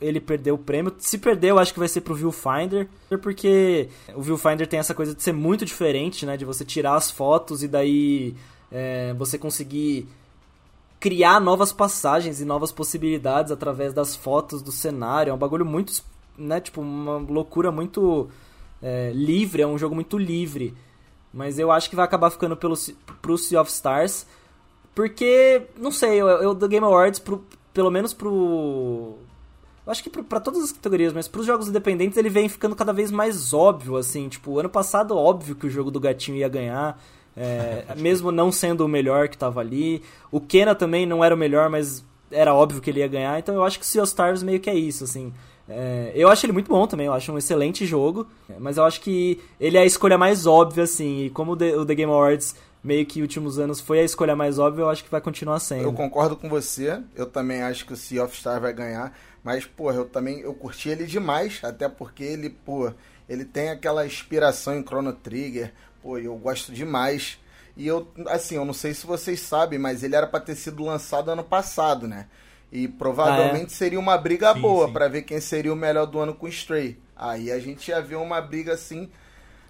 [0.00, 0.94] ele perder o prêmio.
[0.98, 2.88] Se perder eu acho que vai ser pro Viewfinder
[3.22, 6.36] porque o Viewfinder tem essa coisa de ser muito diferente né?
[6.36, 8.34] De você tirar as fotos e daí
[8.72, 10.08] é, você conseguir
[10.98, 15.30] criar novas passagens e novas possibilidades através das fotos do cenário.
[15.30, 15.92] É um bagulho muito
[16.36, 16.60] né?
[16.60, 18.28] Tipo uma loucura muito
[18.82, 19.62] é, livre.
[19.62, 20.74] É um jogo muito livre.
[21.32, 22.76] Mas eu acho que vai acabar ficando pelo,
[23.20, 24.26] pro Sea of Stars.
[24.94, 27.44] Porque, não sei, eu, eu do Game Awards, pro,
[27.74, 29.18] pelo menos pro.
[29.84, 32.74] Eu acho que pro, pra todas as categorias, mas pros jogos independentes ele vem ficando
[32.74, 34.28] cada vez mais óbvio, assim.
[34.28, 36.98] Tipo, ano passado, óbvio que o jogo do gatinho ia ganhar.
[37.36, 40.02] É, mesmo não sendo o melhor que tava ali.
[40.30, 43.38] O Kena também não era o melhor, mas era óbvio que ele ia ganhar.
[43.38, 45.32] Então eu acho que o Sea of Stars meio que é isso, assim.
[45.68, 48.26] É, eu acho ele muito bom também, eu acho um excelente jogo,
[48.58, 51.76] mas eu acho que ele é a escolha mais óbvia, assim, e como o The,
[51.78, 55.02] o The Game Awards meio que últimos anos foi a escolha mais óbvia, eu acho
[55.02, 55.82] que vai continuar sendo.
[55.82, 59.64] Eu concordo com você, eu também acho que o Sea of Stars vai ganhar, mas,
[59.64, 62.92] porra, eu também eu curti ele demais, até porque ele, pô,
[63.26, 67.38] ele tem aquela inspiração em Chrono Trigger, pô, eu gosto demais.
[67.76, 70.84] E eu, assim, eu não sei se vocês sabem, mas ele era pra ter sido
[70.84, 72.26] lançado ano passado, né?
[72.70, 76.34] E provavelmente seria uma briga Sim, boa pra ver quem seria o melhor do ano
[76.34, 76.98] com Stray.
[77.16, 79.10] Aí a gente ia ver uma briga assim.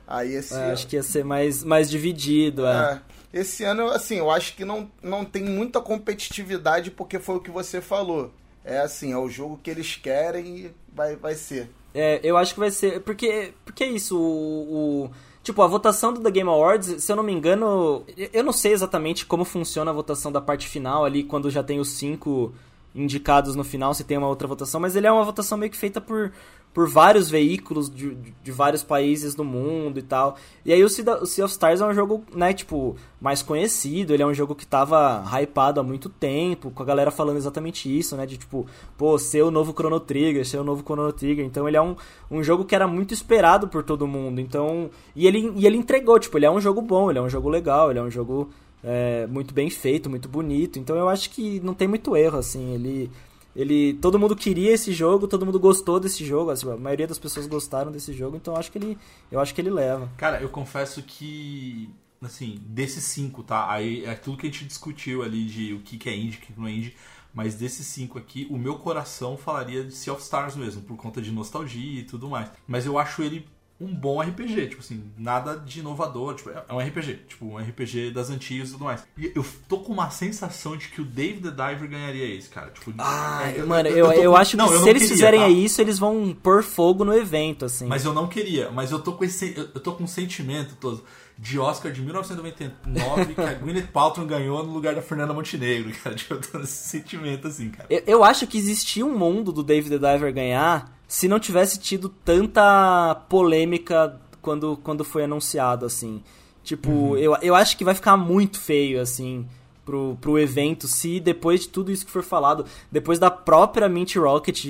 [0.06, 3.00] Aí esse É, acho que ia ser mais, mais dividido, é.
[3.32, 3.40] é.
[3.40, 7.50] Esse ano, assim, eu acho que não, não tem muita competitividade porque foi o que
[7.50, 8.30] você falou.
[8.64, 11.70] É assim, é o jogo que eles querem e vai, vai ser.
[11.94, 13.00] É, eu acho que vai ser.
[13.00, 15.10] Porque, porque é isso, o, o-
[15.42, 18.02] Tipo, a votação do The Game Awards, se eu não me engano.
[18.32, 21.78] Eu não sei exatamente como funciona a votação da parte final ali, quando já tem
[21.78, 22.54] os cinco
[22.94, 25.76] indicados no final, se tem uma outra votação, mas ele é uma votação meio que
[25.76, 26.32] feita por,
[26.74, 30.36] por vários veículos de, de- vários países do mundo e tal.
[30.66, 34.12] E aí o Sea, o sea of Stars é um jogo, né, tipo, mais conhecido,
[34.12, 37.88] ele é um jogo que tava hypado há muito tempo, com a galera falando exatamente
[37.96, 38.66] isso, né, de tipo,
[38.98, 41.46] pô, ser o novo Chrono Trigger, ser o novo Chrono Trigger.
[41.46, 41.94] Então ele é um,
[42.28, 44.40] um jogo que era muito esperado por todo mundo.
[44.40, 47.30] Então, e ele, e ele entregou, tipo, ele é um jogo bom, ele é um
[47.30, 48.50] jogo legal, ele é um jogo
[48.82, 50.78] é, muito bem feito, muito bonito.
[50.78, 52.74] Então eu acho que não tem muito erro, assim.
[52.74, 53.10] Ele,
[53.54, 56.50] ele, todo mundo queria esse jogo, todo mundo gostou desse jogo.
[56.50, 58.98] assim, a maioria das pessoas gostaram desse jogo, então acho que ele,
[59.30, 60.10] eu acho que ele leva.
[60.16, 61.88] Cara, eu confesso que,
[62.20, 63.70] assim, desses cinco, tá?
[63.70, 66.40] Aí é tudo que a gente discutiu ali de o que que é indie, o
[66.40, 66.94] que que não é indie.
[67.32, 71.20] Mas desses cinco aqui, o meu coração falaria de Sea of Stars mesmo, por conta
[71.20, 72.48] de nostalgia e tudo mais.
[72.64, 73.44] Mas eu acho ele
[73.80, 78.12] um bom RPG, tipo assim, nada de inovador, tipo, é um RPG, tipo, um RPG
[78.12, 79.04] das antigas e tudo mais.
[79.18, 82.70] E eu tô com uma sensação de que o Dave the Diver ganharia esse, cara.
[82.70, 85.40] Tipo, é, Mano, eu, eu, tô com- acho que Não, eu se eles queria, fizerem
[85.40, 85.48] tá?
[85.48, 87.86] isso, eles vão pôr fogo no evento, assim.
[87.86, 89.54] Mas eu não queria, mas eu tô com esse.
[89.56, 91.02] Eu eu tô com um sentimento todo
[91.38, 96.14] de Oscar de 1999 que a Gwyneth Paltrow ganhou no lugar da Fernanda Montenegro, cara.
[96.14, 97.86] Tipo, eu tô nesse sentimento assim, cara.
[97.90, 101.78] Eu, eu acho que existia um mundo do David the Diver ganhar se não tivesse
[101.78, 106.22] tido tanta polêmica quando, quando foi anunciado, assim.
[106.62, 109.46] Tipo, eu, eu acho que vai ficar muito feio, assim,
[109.84, 114.16] pro, pro evento, se depois de tudo isso que for falado, depois da própria Mint
[114.16, 114.64] Rocket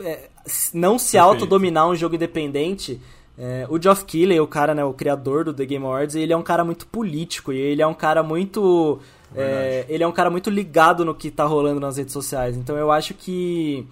[0.00, 0.28] é,
[0.74, 1.24] não se Perfeito.
[1.24, 3.00] autodominar um jogo independente,
[3.38, 6.36] É, o Geoff Keighley, o cara, né, o criador do The Game Awards, ele é
[6.36, 9.00] um cara muito político e ele é um cara muito
[9.34, 12.56] é, ele é um cara muito ligado no que tá rolando nas redes sociais.
[12.56, 13.86] Então eu acho que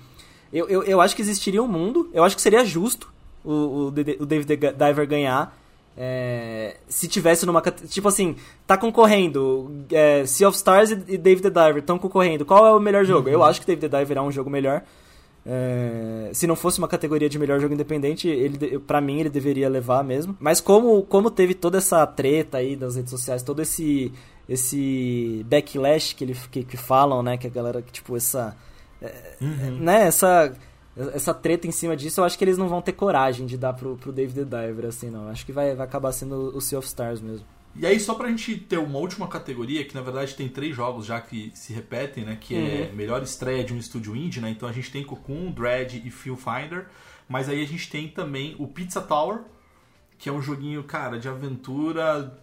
[0.52, 3.12] eu, eu, eu acho que existiria um mundo, eu acho que seria justo
[3.44, 5.56] o, o, o David Diver ganhar.
[5.98, 7.62] É, se tivesse numa.
[7.62, 9.84] Tipo assim, tá concorrendo.
[9.90, 12.44] É, sea of Stars e David the Diver estão concorrendo.
[12.44, 13.28] Qual é o melhor jogo?
[13.28, 13.34] Uhum.
[13.34, 14.82] Eu acho que David the Diver é um jogo melhor.
[15.48, 19.68] É, se não fosse uma categoria de melhor jogo independente, ele para mim ele deveria
[19.68, 20.36] levar mesmo.
[20.40, 24.12] Mas como, como teve toda essa treta aí das redes sociais, todo esse
[24.48, 28.56] esse backlash que, ele, que, que falam, né, que a galera que tipo essa
[29.00, 29.78] é, uhum.
[29.78, 30.52] né, essa
[31.14, 33.74] essa treta em cima disso, eu acho que eles não vão ter coragem de dar
[33.74, 35.28] pro, pro David the Diver, assim, não.
[35.28, 37.46] Acho que vai, vai acabar sendo o Sea of Stars mesmo.
[37.78, 41.04] E aí, só pra gente ter uma última categoria, que na verdade tem três jogos
[41.04, 42.36] já que se repetem, né?
[42.40, 42.84] Que é uhum.
[42.84, 44.50] é melhor estreia de um estúdio indie, né?
[44.50, 46.86] Então a gente tem Cocoon, Dread e Feel Finder.
[47.28, 49.40] Mas aí a gente tem também o Pizza Tower,
[50.18, 52.38] que é um joguinho, cara, de aventura.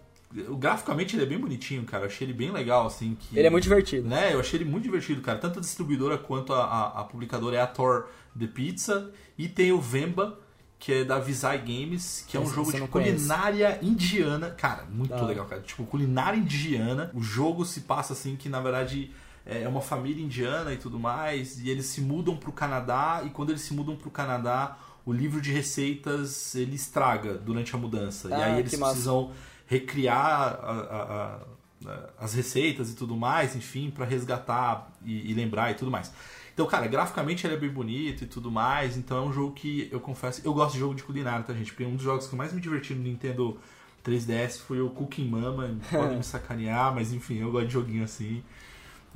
[0.58, 2.04] Graficamente ele é bem bonitinho, cara.
[2.04, 3.16] Eu achei ele bem legal, assim.
[3.18, 4.06] Que, ele é muito divertido.
[4.08, 4.34] Né?
[4.34, 5.38] Eu achei ele muito divertido, cara.
[5.38, 8.06] Tanto a distribuidora quanto a, a, a publicadora é a Thor
[8.38, 9.10] The Pizza.
[9.38, 10.38] E tem o Vemba,
[10.78, 13.86] que é da Visai Games, que é um Esse jogo de culinária conhece.
[13.86, 14.50] indiana.
[14.50, 15.22] Cara, muito ah.
[15.22, 15.62] legal, cara.
[15.62, 17.10] Tipo, culinária indiana.
[17.14, 19.10] O jogo se passa assim que, na verdade,
[19.46, 21.58] é uma família indiana e tudo mais.
[21.60, 23.22] E eles se mudam pro Canadá.
[23.24, 27.78] E quando eles se mudam pro Canadá, o livro de receitas ele estraga durante a
[27.78, 28.28] mudança.
[28.32, 29.32] Ah, e aí eles precisam
[29.66, 31.40] recriar a, a,
[31.86, 36.12] a, as receitas e tudo mais, enfim, para resgatar e, e lembrar e tudo mais.
[36.54, 38.96] Então, cara, graficamente ele é bem bonito e tudo mais.
[38.96, 40.40] Então é um jogo que eu confesso.
[40.44, 41.72] Eu gosto de jogo de culinária, tá, gente?
[41.72, 43.58] Porque um dos jogos que eu mais me diverti no Nintendo
[44.06, 45.76] 3DS foi o Cooking Mama.
[45.90, 48.42] Podem me sacanear, mas enfim, eu gosto de joguinho assim.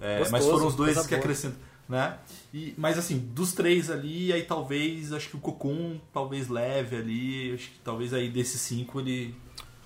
[0.01, 1.69] É, Gostoso, mas foram os dois que acrescentam.
[1.89, 2.19] Né?
[2.53, 7.55] E, mas assim, dos três ali, aí talvez, acho que o Cocoon talvez leve ali.
[7.55, 9.35] Acho que talvez aí desses cinco ele.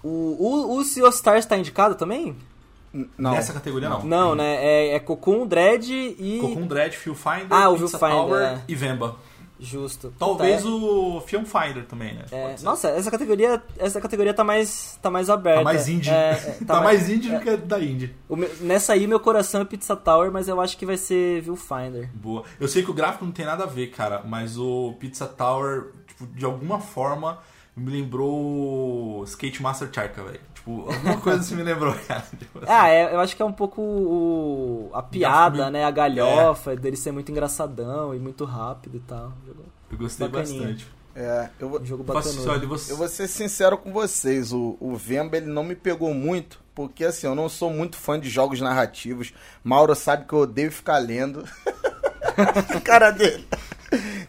[0.03, 2.35] O, o, o Sea of Stars tá indicado também?
[3.17, 3.33] Não.
[3.33, 4.05] Nessa categoria não.
[4.05, 4.57] Não, né?
[4.57, 6.39] É, é Cocoon, Dread e.
[6.41, 8.63] Cocoon, Dread, Phil Finder, ah, o Pizza Tower é.
[8.69, 9.17] e Vemba.
[9.63, 10.13] Justo.
[10.19, 12.25] Talvez o Film Finder também, né?
[12.33, 15.61] É, nossa, essa categoria, essa categoria tá mais, tá mais aberta.
[15.61, 16.11] Tá mais indie.
[16.11, 16.35] É, é
[16.67, 18.13] tá, tá, mais, indie do que da indie.
[18.29, 22.11] Meu, nessa aí, meu coração é Pizza Tower, mas eu acho que vai ser Viewfinder.
[22.13, 22.43] Boa.
[22.59, 25.93] Eu sei que o gráfico não tem nada a ver, cara, mas o Pizza Tower,
[26.09, 27.39] tipo, de alguma forma,
[27.77, 30.41] me lembrou Skate Master Charka, velho.
[30.63, 32.25] Tipo, alguma coisa assim me lembrou, cara.
[32.39, 32.69] Tipo assim.
[32.69, 35.85] Ah, é, eu acho que é um pouco o, a piada, né?
[35.85, 36.77] A galhofa, é.
[36.77, 39.33] dele ser muito engraçadão e muito rápido e tal.
[39.91, 40.61] Eu gostei Bacaninha.
[40.61, 40.87] bastante.
[41.15, 42.25] É, eu vou, um jogo bacana.
[42.25, 42.93] Você...
[42.93, 47.05] Eu vou ser sincero com vocês, o, o Vemba ele não me pegou muito, porque
[47.05, 49.35] assim, eu não sou muito fã de jogos narrativos.
[49.63, 51.45] Mauro sabe que eu odeio ficar lendo.
[52.85, 53.47] cara dele.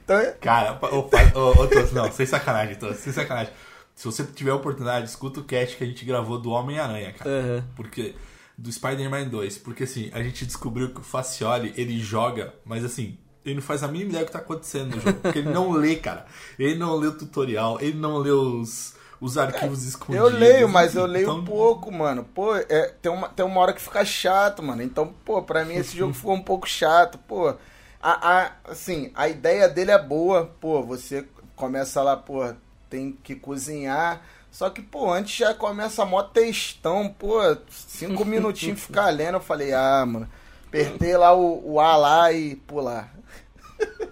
[0.04, 3.54] Então, cara, ô, ô, ô, não, sem sacanagem, tô, sem sacanagem.
[3.96, 7.30] Se você tiver a oportunidade, escuta o cast que a gente gravou do Homem-Aranha, cara.
[7.30, 7.64] Uhum.
[7.76, 8.16] Porque.
[8.56, 9.58] Do Spider-Man 2.
[9.60, 13.84] Porque assim, a gente descobriu que o Facioli, ele joga, mas assim, ele não faz
[13.84, 15.20] a mínima ideia do que tá acontecendo no jogo.
[15.20, 16.26] Porque ele não lê, cara.
[16.58, 20.32] Ele não lê o tutorial, ele não lê os, os arquivos é, escondidos.
[20.32, 21.44] Eu leio, mas eu leio então...
[21.44, 22.24] pouco, mano.
[22.24, 24.82] Pô, é, tem, uma, tem uma hora que fica chato, mano.
[24.82, 27.18] Então, pô, pra mim esse jogo ficou um pouco chato.
[27.18, 27.58] Pô, a,
[28.02, 30.46] a, assim, a ideia dele é boa.
[30.60, 31.26] Pô, você
[31.56, 32.54] começa lá, pô,
[32.94, 34.22] tem que cozinhar.
[34.52, 37.40] Só que, pô, antes já começa mó textão, pô,
[37.72, 39.38] cinco minutinhos ficar lendo.
[39.38, 40.30] Eu falei, ah, mano,
[40.68, 43.12] apertei lá o, o A lá e pular.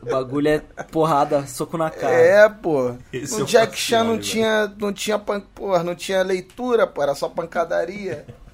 [0.02, 0.60] O bagulho é
[0.92, 2.12] porrada, soco na cara.
[2.12, 2.96] É, pô.
[3.14, 7.14] Esse no é Jack Chan não tinha, não tinha, porra, não tinha leitura, pô, era
[7.14, 8.26] só pancadaria.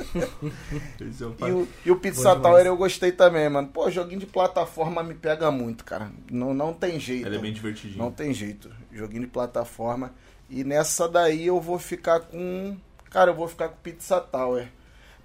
[1.00, 3.68] É e, o, e o Pizza Tower eu gostei também, mano.
[3.68, 6.10] Pô, joguinho de plataforma me pega muito, cara.
[6.30, 7.26] Não, não tem jeito.
[7.26, 8.02] Ele é bem divertidinho.
[8.02, 8.70] Não tem jeito.
[8.92, 10.12] Joguinho de plataforma.
[10.48, 12.76] E nessa daí eu vou ficar com.
[13.10, 14.68] Cara, eu vou ficar com Pizza Tower.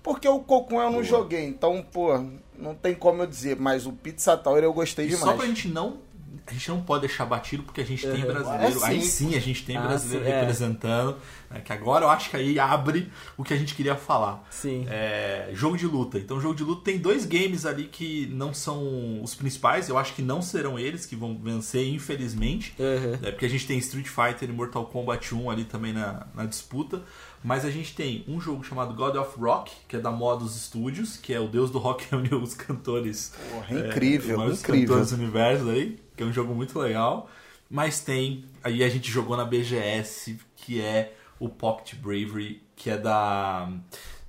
[0.03, 1.03] Porque o Cocum eu não Boa.
[1.03, 2.23] joguei, então, pô,
[2.57, 3.57] não tem como eu dizer.
[3.59, 5.25] Mas o Pizza Tower eu gostei e demais.
[5.25, 6.04] Só pra gente não
[6.47, 8.83] a gente não pode deixar batido porque a gente tem brasileiro.
[8.83, 10.39] É, aí sim a gente tem ah, brasileiro sim, é.
[10.39, 11.17] representando.
[11.49, 14.45] Né, que agora eu acho que aí abre o que a gente queria falar.
[14.51, 14.85] Sim.
[14.87, 16.19] É, jogo de luta.
[16.19, 19.89] Então, jogo de luta tem dois games ali que não são os principais.
[19.89, 22.75] Eu acho que não serão eles que vão vencer, infelizmente.
[22.77, 23.19] Uhum.
[23.23, 26.45] É, porque a gente tem Street Fighter e Mortal Kombat 1 ali também na, na
[26.45, 27.01] disputa.
[27.43, 31.15] Mas a gente tem um jogo chamado God of Rock, que é da Modus Studios,
[31.15, 33.33] que é o deus do rock reuniu os cantores.
[33.51, 34.87] Porra, é incrível, é, os incrível.
[34.87, 37.29] cantores do universo aí, que é um jogo muito legal.
[37.69, 42.97] Mas tem, aí a gente jogou na BGS, que é o Pocket Bravery, que é
[42.97, 43.69] da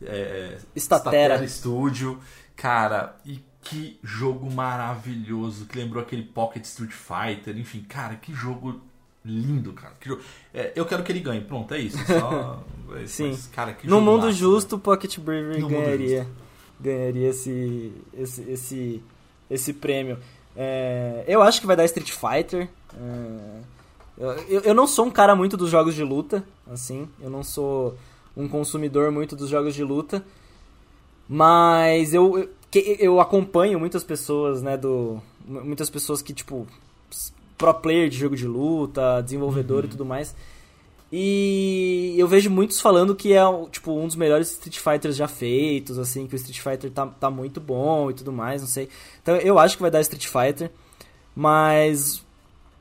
[0.03, 1.37] é, Statera.
[1.37, 2.19] Statera Studio.
[2.57, 8.81] Cara, e que jogo maravilhoso, que lembrou aquele Pocket Street Fighter, enfim, cara, que jogo
[9.25, 9.95] lindo, cara.
[10.01, 10.23] Que jogo-
[10.55, 11.99] é, eu quero que ele ganhe, pronto, é isso.
[12.07, 12.65] Só,
[12.97, 13.31] é, Sim.
[13.31, 16.27] mas, cara, que No mundo massa, justo, o Pocket Bravery No ganharia,
[16.81, 19.03] ganharia esse, esse, esse,
[19.51, 20.19] esse prêmio.
[20.57, 22.69] É, eu acho que vai dar Street Fighter.
[22.99, 23.61] É,
[24.49, 27.09] eu, eu- não sou um cara muito dos jogos de luta, assim.
[27.21, 27.95] Eu não sou
[28.37, 30.25] um consumidor muito dos jogos de luta.
[31.29, 32.49] Mas eu, eu,
[32.99, 35.21] eu acompanho muitas pessoas, né, do...
[35.47, 36.67] Muitas pessoas que, tipo,
[37.57, 40.35] pro player de jogo de luta, desenvolvedor e tudo mais.
[41.11, 43.41] E eu vejo muitos falando que é
[43.71, 47.31] tipo um dos melhores Street Fighters já feitos, assim, que o Street Fighter tá, tá
[47.31, 48.89] muito bom e tudo mais, não sei.
[49.23, 50.71] Então eu acho que vai dar Street Fighter,
[51.35, 52.25] mas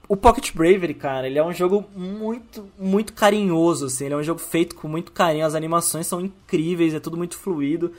[0.07, 4.23] o Pocket Bravery, cara, ele é um jogo muito, muito carinhoso, assim, ele é um
[4.23, 7.91] jogo feito com muito carinho, as animações são incríveis, é tudo muito fluido.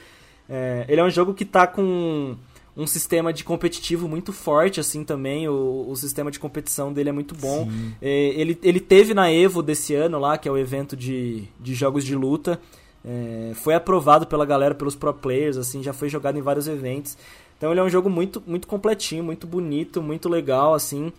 [0.49, 2.37] É, ele é um jogo que tá com
[2.77, 5.49] um sistema de competitivo muito forte, assim, também.
[5.49, 7.69] O, o sistema de competição dele é muito bom.
[8.03, 11.75] É, ele, ele teve na Evo desse ano lá, que é o evento de, de
[11.75, 12.61] jogos de luta.
[13.03, 17.17] É, foi aprovado pela galera, pelos pro players, assim, já foi jogado em vários eventos.
[17.57, 21.11] Então ele é um jogo muito, muito completinho, muito bonito, muito legal, assim.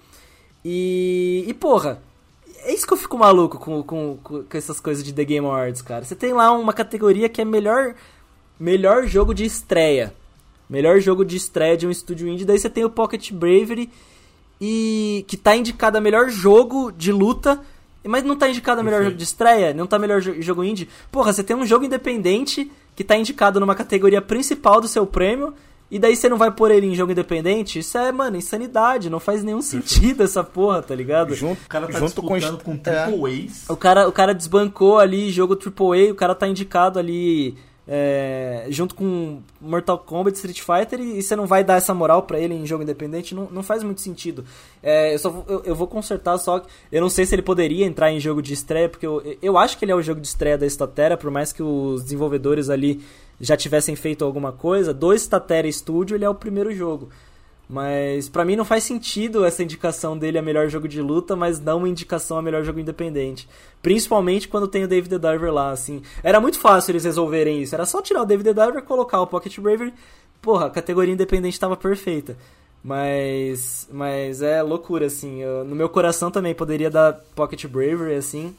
[0.63, 2.01] E, e porra,
[2.63, 5.81] é isso que eu fico maluco com, com, com essas coisas de The Game Awards,
[5.81, 6.03] cara.
[6.03, 7.95] Você tem lá uma categoria que é melhor,
[8.59, 10.13] melhor jogo de estreia.
[10.70, 12.45] Melhor jogo de estreia de um estúdio indie.
[12.45, 13.89] Daí você tem o Pocket Bravery,
[14.59, 17.59] e que tá indicado a melhor jogo de luta,
[18.03, 19.11] mas não tá indicado a melhor Perfeito.
[19.13, 20.89] jogo de estreia, não tá melhor jo- jogo indie.
[21.11, 25.53] Porra, você tem um jogo independente que tá indicado numa categoria principal do seu prêmio,
[25.91, 27.80] e daí você não vai pôr ele em jogo independente?
[27.80, 29.09] Isso é, mano, insanidade.
[29.09, 31.34] Não faz nenhum sentido essa porra, tá ligado?
[31.36, 33.65] Junto, O cara tá junto com, disputando com, é, Triple A's.
[33.70, 37.55] O cara, o cara desbancou ali jogo AAA, o cara tá indicado ali
[37.88, 42.23] é, junto com Mortal Kombat, Street Fighter, e, e você não vai dar essa moral
[42.23, 44.43] pra ele em jogo independente, não, não faz muito sentido.
[44.83, 47.85] É, eu, só, eu, eu vou consertar só, que eu não sei se ele poderia
[47.85, 50.27] entrar em jogo de estreia, porque eu, eu acho que ele é o jogo de
[50.27, 53.01] estreia da Statera, por mais que os desenvolvedores ali
[53.39, 57.09] já tivessem feito alguma coisa, do Statera Studio ele é o primeiro jogo.
[57.70, 61.59] Mas pra mim não faz sentido essa indicação dele a melhor jogo de luta, mas
[61.59, 63.47] não uma indicação a melhor jogo independente.
[63.82, 66.01] Principalmente quando tem o David the Diver lá, assim.
[66.24, 67.76] Era muito fácil eles resolverem isso.
[67.76, 69.93] Era só tirar o David the Diver, colocar o Pocket Bravery.
[70.41, 72.38] Porra, a categoria independente tava perfeita.
[72.84, 75.41] Mas mas é loucura assim.
[75.41, 78.55] Eu- no meu coração também poderia dar Pocket Bravery assim.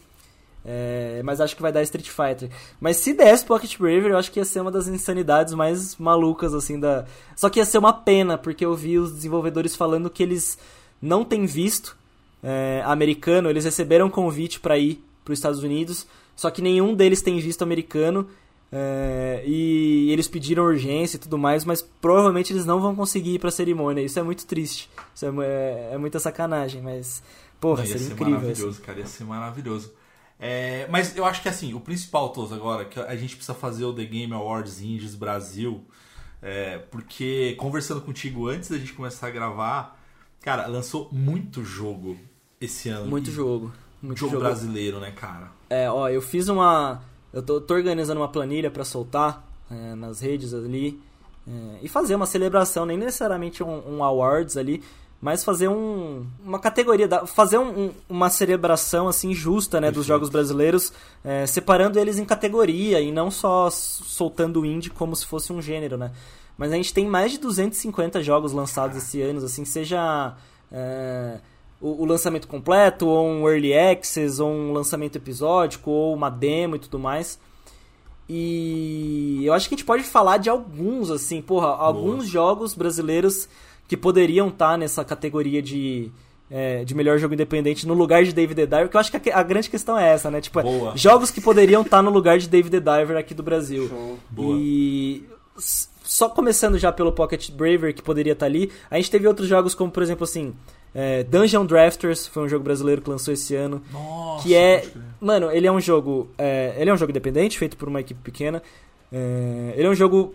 [0.71, 2.51] É, mas acho que vai dar Street Fighter.
[2.79, 6.53] Mas se desse Pocket Bravery, eu acho que ia ser uma das insanidades mais malucas,
[6.53, 7.07] assim, da.
[7.35, 10.59] Só que ia ser uma pena, porque eu vi os desenvolvedores falando que eles
[11.01, 11.97] não têm visto
[12.43, 16.07] é, americano, eles receberam convite para ir para os Estados Unidos,
[16.37, 18.29] só que nenhum deles tem visto americano.
[18.71, 23.39] é, e eles pediram urgência e tudo mais, mas provavelmente eles não vão conseguir ir
[23.39, 24.03] pra cerimônia.
[24.03, 24.91] Isso é muito triste.
[25.15, 27.23] Isso é, é, é muita sacanagem, mas.
[27.59, 28.35] Porra, Não, ia seria ser incrível.
[28.35, 28.83] maravilhoso, assim.
[28.83, 28.99] cara.
[29.01, 29.93] Ia ser maravilhoso.
[30.41, 33.85] É, mas eu acho que assim, o principal, Toso, agora, que a gente precisa fazer
[33.85, 35.85] o The Game Awards Indies Brasil.
[36.41, 40.01] é, porque conversando contigo antes da gente começar a gravar,
[40.41, 42.17] cara, lançou muito jogo
[42.61, 43.07] esse ano.
[43.07, 43.73] Muito jogo.
[44.01, 44.45] Muito jogo jogo.
[44.45, 45.51] brasileiro, né, cara?
[45.69, 47.03] É, ó, eu fiz uma.
[47.33, 51.01] Eu tô, tô organizando uma planilha pra soltar é, nas redes ali.
[51.47, 54.83] é, e fazer uma celebração, nem necessariamente um, um awards ali,
[55.21, 60.29] mas fazer um, uma categoria, fazer um- um- uma celebração assim justa, né, dos jogos
[60.29, 60.93] brasileiros,
[61.25, 65.61] é, separando eles em categoria e não só soltando o indie como se fosse um
[65.61, 66.13] gênero, né?
[66.57, 70.35] Mas a gente tem mais de 250 jogos lançados esse ano, assim, seja
[70.73, 71.39] é,
[71.81, 76.77] o, o lançamento completo, ou um early access, ou um lançamento episódico, ou uma demo
[76.77, 77.39] e tudo mais.
[78.29, 83.49] E eu acho que a gente pode falar de alguns, assim, porra, alguns jogos brasileiros
[83.89, 86.13] que poderiam estar nessa categoria de,
[86.51, 89.31] é, de melhor jogo independente no lugar de David the Diver, que eu acho que
[89.31, 90.41] a, a grande questão é essa, né?
[90.41, 90.97] Tipo, Boa.
[90.97, 93.91] jogos que poderiam estar no lugar de David the Diver aqui do Brasil.
[94.31, 94.57] Boa.
[94.61, 95.25] E
[95.57, 99.75] só começando já pelo Pocket Braver, que poderia estar ali, a gente teve outros jogos
[99.75, 100.55] como, por exemplo, assim,
[100.95, 104.87] é, Dungeon Drafters, foi um jogo brasileiro que lançou esse ano, Nossa, que é,
[105.21, 108.21] mano, ele é um jogo, é, ele é um jogo independente, feito por uma equipe
[108.23, 108.63] pequena,
[109.11, 110.35] É, ele é um jogo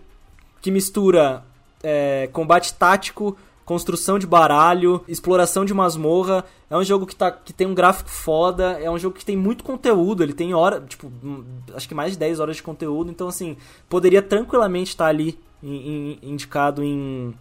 [0.60, 1.44] que mistura
[1.84, 6.44] é, combate tático, construção de baralho, exploração de masmorra.
[6.68, 9.36] É um jogo que, tá, que tem um gráfico foda, é um jogo que tem
[9.36, 13.10] muito conteúdo, ele tem hora, tipo, hum, acho que mais de 10 horas de conteúdo,
[13.10, 13.56] então assim,
[13.88, 17.32] poderia tranquilamente estar ali em- em- indicado em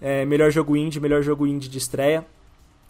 [0.00, 2.26] é, melhor jogo indie, melhor jogo indie de estreia.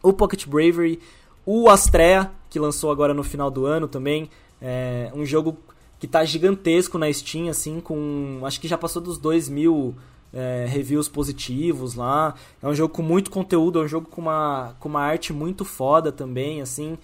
[0.03, 0.99] O Pocket Bravery,
[1.47, 4.29] o Astrea, que lançou agora no final do ano também,
[4.61, 5.57] é um jogo
[6.01, 8.41] que tá gigantesco na Steam, assim, com.
[8.43, 9.95] Acho que já passou dos 2 mil
[10.35, 12.35] é, reviews positivos lá.
[12.63, 15.65] É um jogo com muito conteúdo, é um jogo com uma, com uma arte muito
[15.65, 16.99] foda também, assim.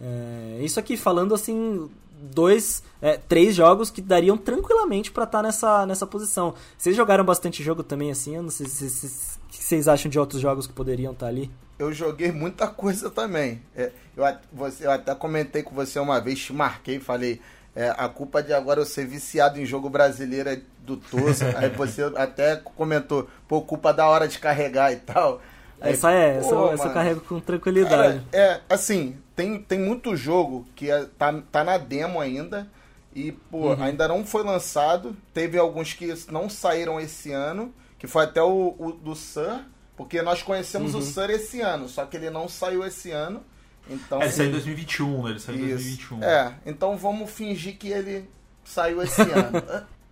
[0.00, 1.88] É, isso aqui falando assim,
[2.20, 6.54] dois, é, três jogos que dariam tranquilamente para estar tá nessa, nessa posição.
[6.76, 8.34] Vocês jogaram bastante jogo também assim?
[8.34, 11.50] Eu não sei se, que vocês acham de outros jogos que poderiam estar tá ali.
[11.78, 13.62] Eu joguei muita coisa também.
[13.74, 17.40] É, eu, você, eu até comentei com você uma vez, te marquei, falei.
[17.76, 21.44] É, a culpa de agora eu ser viciado em jogo brasileiro é do Toso.
[21.56, 25.40] Aí você até comentou, pô, culpa da hora de carregar e tal.
[25.80, 28.20] Essa é, essa, pô, essa eu carrego com tranquilidade.
[28.20, 32.68] Cara, é, assim, tem, tem muito jogo que é, tá, tá na demo ainda.
[33.14, 33.82] E, pô, uhum.
[33.82, 35.16] ainda não foi lançado.
[35.32, 37.72] Teve alguns que não saíram esse ano.
[37.98, 39.60] Que foi até o, o do Sur.
[39.96, 41.00] Porque nós conhecemos uhum.
[41.00, 41.88] o Sur esse ano.
[41.88, 43.42] Só que ele não saiu esse ano.
[43.88, 45.30] Então, é, ele saiu em 2021, né?
[45.30, 46.22] Ele saiu em 2021.
[46.22, 48.28] É, então vamos fingir que ele
[48.64, 49.62] saiu esse ano.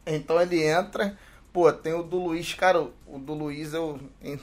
[0.06, 1.16] então ele entra.
[1.52, 4.00] Pô, tem o do Luiz, cara, o do Luiz eu.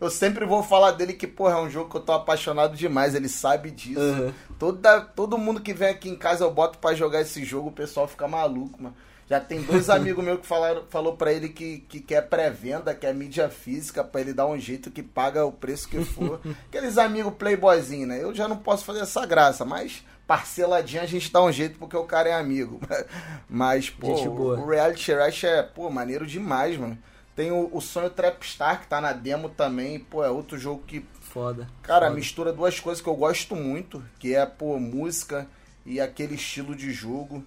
[0.00, 3.14] Eu sempre vou falar dele que, porra, é um jogo que eu tô apaixonado demais,
[3.14, 4.00] ele sabe disso.
[4.00, 4.32] Uhum.
[4.58, 7.72] Toda, todo mundo que vem aqui em casa eu boto para jogar esse jogo, o
[7.72, 8.96] pessoal fica maluco, mano.
[9.30, 13.14] Já tem dois amigos meus que falaram, falou para ele que, que quer pré-venda, quer
[13.14, 16.40] mídia física, para ele dar um jeito que paga o preço que for.
[16.68, 18.20] Aqueles amigos playboyzinho, né?
[18.20, 21.96] Eu já não posso fazer essa graça, mas parceladinha a gente dá um jeito porque
[21.96, 22.80] o cara é amigo.
[23.48, 26.96] Mas, pô, o Reality Rush é, pô, maneiro demais, mano.
[27.34, 31.04] Tem o, o Sonho Trapstar, que tá na demo também, pô, é outro jogo que.
[31.20, 31.68] Foda.
[31.82, 32.16] Cara, foda.
[32.16, 35.48] mistura duas coisas que eu gosto muito, que é, pô, música
[35.84, 37.44] e aquele estilo de jogo.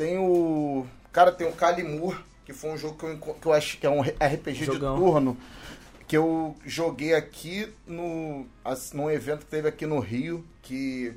[0.00, 0.86] Tem o.
[1.12, 3.90] Cara, tem o Kalimur, que foi um jogo que eu, que eu acho que é
[3.90, 4.94] um RPG Jogão.
[4.94, 5.36] de turno.
[6.08, 8.46] Que eu joguei aqui no,
[8.94, 11.14] num evento que teve aqui no Rio, que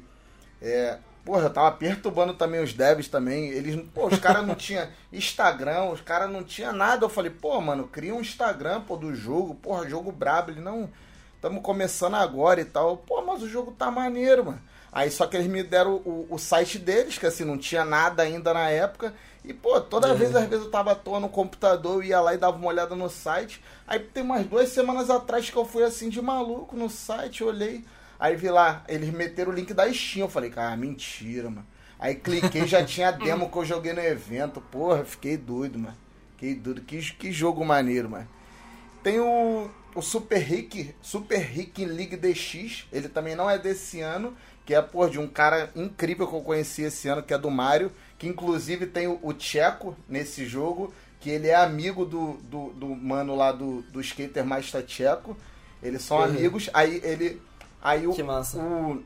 [0.61, 3.51] é, porra, eu tava perturbando também os devs também.
[3.51, 7.05] Eles, pô, os caras não tinham Instagram, os caras não tinham nada.
[7.05, 10.51] Eu falei, pô, mano, cria um Instagram, pô, do jogo, porra, jogo brabo.
[10.51, 10.89] Ele, não,
[11.37, 12.97] estamos começando agora e tal.
[12.97, 14.61] Pô, mas o jogo tá maneiro, mano.
[14.93, 18.21] Aí só que eles me deram o, o site deles, que assim, não tinha nada
[18.21, 19.13] ainda na época.
[19.43, 20.13] E, pô, toda é.
[20.13, 22.67] vez, às vezes eu tava à toa no computador, eu ia lá e dava uma
[22.67, 23.61] olhada no site.
[23.87, 27.83] Aí tem umas duas semanas atrás que eu fui assim de maluco no site, olhei.
[28.19, 30.25] Aí vi lá, eles meteram o link da Steam.
[30.25, 31.65] Eu falei, cara, mentira, mano.
[31.99, 34.61] Aí cliquei, já tinha a demo que eu joguei no evento.
[34.61, 35.97] Porra, fiquei doido, mano.
[36.31, 36.81] Fiquei doido.
[36.81, 38.27] Que, que jogo maneiro, mano.
[39.01, 42.85] Tem o, o Super Rick, Super Rick League DX.
[42.93, 44.37] Ele também não é desse ano.
[44.65, 47.51] Que é, pô, de um cara incrível que eu conheci esse ano, que é do
[47.51, 47.91] Mario.
[48.17, 50.93] Que inclusive tem o, o Tcheco nesse jogo.
[51.19, 55.37] Que ele é amigo do, do, do mano lá do, do Skater Master Tcheco.
[55.81, 56.23] Eles são uhum.
[56.23, 56.69] amigos.
[56.73, 57.41] Aí ele
[57.83, 58.57] Aí o, que massa.
[58.57, 59.03] o.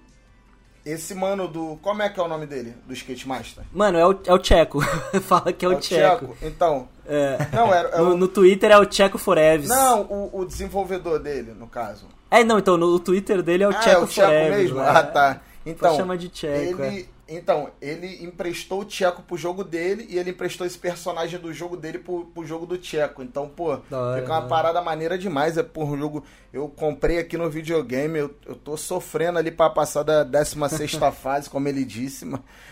[0.86, 1.78] Esse mano do.
[1.82, 2.76] Como é que é o nome dele?
[2.86, 3.64] Do Skate Master?
[3.74, 4.80] Mano, é o, é o Tcheco.
[5.24, 6.38] Fala que é o, é o Tcheco.
[6.41, 6.88] Então.
[7.05, 7.38] É.
[7.51, 8.18] Não, era, é no, o...
[8.18, 9.68] no Twitter é o Tcheco Forever.
[9.68, 12.08] Não, o, o desenvolvedor dele, no caso.
[12.30, 14.80] É, não, então, no Twitter dele é o ah, Tcheco é o Tcheco mesmo?
[14.80, 14.90] É.
[14.90, 15.42] Ah, tá.
[15.66, 16.82] Então, chama de Tcheco.
[16.82, 17.06] Ele, é.
[17.30, 21.76] Então, ele emprestou o Tcheco pro jogo dele e ele emprestou esse personagem do jogo
[21.76, 23.22] dele pro, pro jogo do Tcheco.
[23.22, 24.48] Então, pô, hora, fica uma né?
[24.48, 25.58] parada maneira demais.
[25.58, 26.24] É por um jogo.
[26.54, 31.50] Eu comprei aqui no videogame, eu, eu tô sofrendo ali para passar da 16 fase,
[31.50, 32.26] como ele disse,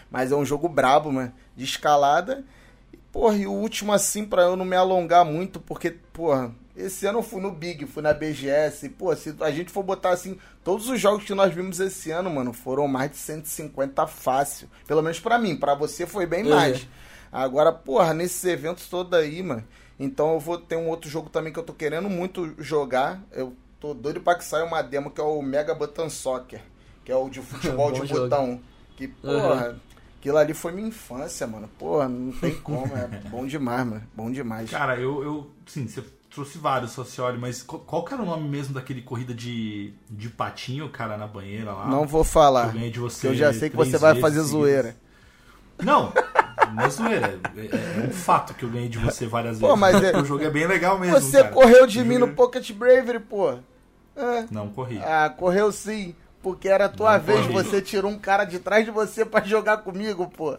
[0.09, 2.45] mas é um jogo brabo, mano, de escalada.
[2.93, 7.05] E, porra, e o último assim, pra eu não me alongar muito, porque, porra, esse
[7.05, 8.89] ano eu fui no Big, fui na BGS.
[8.89, 12.29] Pô, se a gente for botar assim, todos os jogos que nós vimos esse ano,
[12.29, 14.67] mano, foram mais de 150 fácil.
[14.85, 16.49] Pelo menos para mim, para você foi bem uhum.
[16.49, 16.87] mais.
[17.31, 19.63] Agora, porra, nesses eventos todos aí, mano.
[19.97, 23.21] Então eu vou ter um outro jogo também que eu tô querendo muito jogar.
[23.31, 26.61] Eu tô doido pra que saia uma demo que é o Mega Button Soccer,
[27.05, 28.21] que é o de futebol de jogo.
[28.21, 28.59] botão.
[28.97, 29.79] Que, porra, uhum.
[30.19, 31.69] aquilo ali foi minha infância, mano.
[31.79, 34.03] Porra, não tem como, é bom demais, mano.
[34.13, 34.69] Bom demais.
[34.69, 36.01] Cara, eu, eu sim, você
[36.35, 40.29] trouxe vários, Socioli, mas qual, qual que era o nome mesmo daquele corrida de, de
[40.29, 41.87] patinho, cara, na banheira lá?
[41.87, 42.75] Não vou falar.
[42.75, 44.97] Eu, de você eu já sei que você vai fazer zoeira.
[45.81, 46.11] Não,
[46.73, 47.39] não é zoeira.
[47.55, 49.67] É, é, um fato que eu ganhei de você várias vezes.
[49.67, 50.15] Pô, mas é...
[50.19, 51.19] O jogo é bem legal mesmo.
[51.19, 51.53] Você cara.
[51.53, 53.51] correu de mim no Pocket Bravery, pô.
[54.15, 54.45] É.
[54.51, 54.99] Não, corri.
[54.99, 56.15] Ah, correu sim
[56.45, 59.43] porque era a tua não, vez, você tirou um cara de trás de você para
[59.43, 60.55] jogar comigo, pô.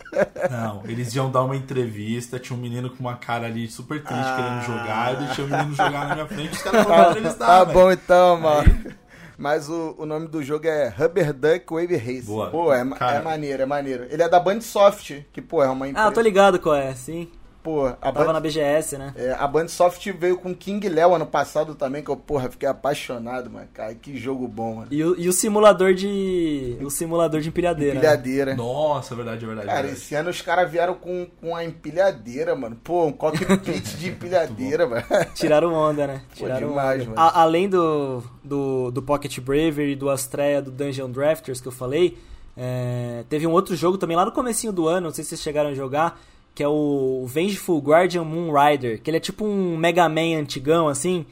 [0.50, 4.24] Não, eles iam dar uma entrevista, tinha um menino com uma cara ali super triste
[4.26, 4.36] ah.
[4.36, 7.64] querendo jogar, eu deixei o menino jogar na minha frente, os caras foram entrevistar, Tá
[7.64, 8.68] bom então, mano.
[8.84, 8.94] Aí...
[9.38, 12.26] Mas o, o nome do jogo é Rubber Duck Wave Race.
[12.26, 12.50] Boa.
[12.50, 14.06] Pô, é, é maneiro, é maneiro.
[14.10, 16.08] Ele é da Bandsoft, que, pô, é uma empresa...
[16.08, 17.30] Ah, tô ligado qual é, sim.
[17.66, 18.32] Pô, a Tava Band...
[18.34, 19.12] na BGS, né?
[19.16, 23.50] É, a Bandsoft veio com King Léo ano passado também, que eu, porra, fiquei apaixonado,
[23.50, 23.66] mano.
[23.74, 24.86] Cara, que jogo bom, mano.
[24.88, 26.76] E o, e o simulador de.
[26.80, 27.94] O simulador de empilhadeira.
[27.94, 27.98] Né?
[27.98, 28.50] Empilhadeira.
[28.52, 28.56] Né?
[28.56, 29.66] Nossa, é verdade, é verdade.
[29.66, 30.00] Cara, é verdade.
[30.00, 32.76] esse ano os caras vieram com, com a empilhadeira, mano.
[32.84, 35.04] Pô, um cockpit de empilhadeira, mano.
[35.34, 36.22] Tiraram onda, né?
[36.34, 37.20] Tiraram Pô, demais, onda.
[37.20, 42.16] A, além do, do, do Pocket Bravery, do Astrea, do Dungeon Drafters que eu falei.
[42.56, 45.42] É, teve um outro jogo também lá no comecinho do ano, não sei se vocês
[45.42, 46.18] chegaram a jogar,
[46.56, 50.88] que é o Vengeful Guardian Moon Rider, que ele é tipo um Mega Man antigão,
[50.88, 51.26] assim,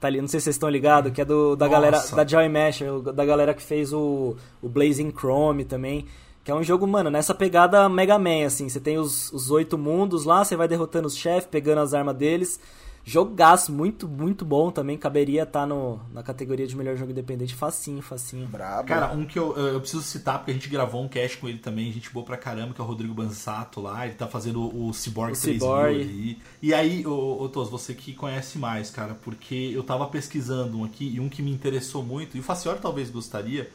[0.00, 1.80] tá ali, não sei se vocês estão ligados, que é do, da Nossa.
[1.80, 2.80] galera, da Joy Mesh,
[3.14, 6.06] da galera que fez o, o Blazing Chrome também,
[6.42, 9.78] que é um jogo, mano, nessa pegada Mega Man, assim, você tem os, os oito
[9.78, 12.58] mundos lá, você vai derrotando os chefes, pegando as armas deles,
[13.04, 18.00] jogaço, muito, muito bom também, caberia estar no, na categoria de melhor jogo independente, facinho,
[18.00, 18.46] facinho.
[18.46, 18.88] Brabo.
[18.88, 21.58] Cara, um que eu, eu preciso citar, porque a gente gravou um cast com ele
[21.58, 24.92] também, gente boa pra caramba, que é o Rodrigo Bansato lá, ele tá fazendo o
[24.92, 26.00] Cyborg O 3000 Cyborg.
[26.00, 26.38] ali.
[26.62, 30.84] E aí, ô, ô Tos, você que conhece mais, cara, porque eu tava pesquisando um
[30.84, 33.70] aqui, e um que me interessou muito, e o Faciori talvez gostaria,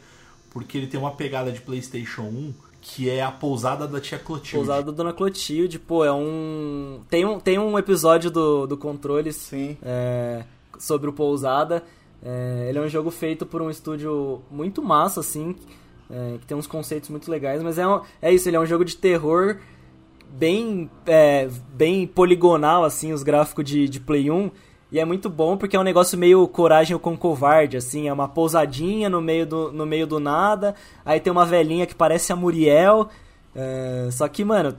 [0.50, 4.56] porque ele tem uma pegada de Playstation 1, que é a pousada da tia Clotilde.
[4.56, 7.00] Pousada da Dona Clotilde, pô, é um.
[7.10, 9.76] Tem um, tem um episódio do, do Controles Sim.
[9.82, 10.44] é,
[10.78, 11.82] sobre o Pousada.
[12.22, 15.54] É, ele é um jogo feito por um estúdio muito massa, assim,
[16.10, 18.66] é, que tem uns conceitos muito legais, mas é, um- é isso, ele é um
[18.66, 19.56] jogo de terror
[20.30, 24.50] bem, é, bem poligonal, assim, os gráficos de, de Play 1.
[24.92, 28.28] E é muito bom porque é um negócio meio coragem com covarde, assim, é uma
[28.28, 30.74] pousadinha no meio do, no meio do nada,
[31.04, 33.08] aí tem uma velhinha que parece a Muriel,
[33.54, 34.76] é, só que, mano,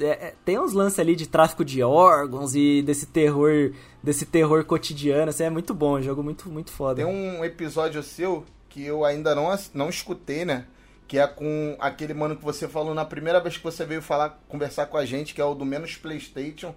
[0.00, 4.64] é- é- tem uns lances ali de tráfico de órgãos e desse terror, desse terror
[4.64, 7.04] cotidiano, assim, é muito bom, é um jogo muito, muito foda.
[7.04, 10.64] Tem um episódio seu que eu ainda não, não escutei, né?
[11.06, 14.40] Que é com aquele mano que você falou na primeira vez que você veio falar,
[14.48, 16.72] conversar com a gente, que é o do Menos Playstation.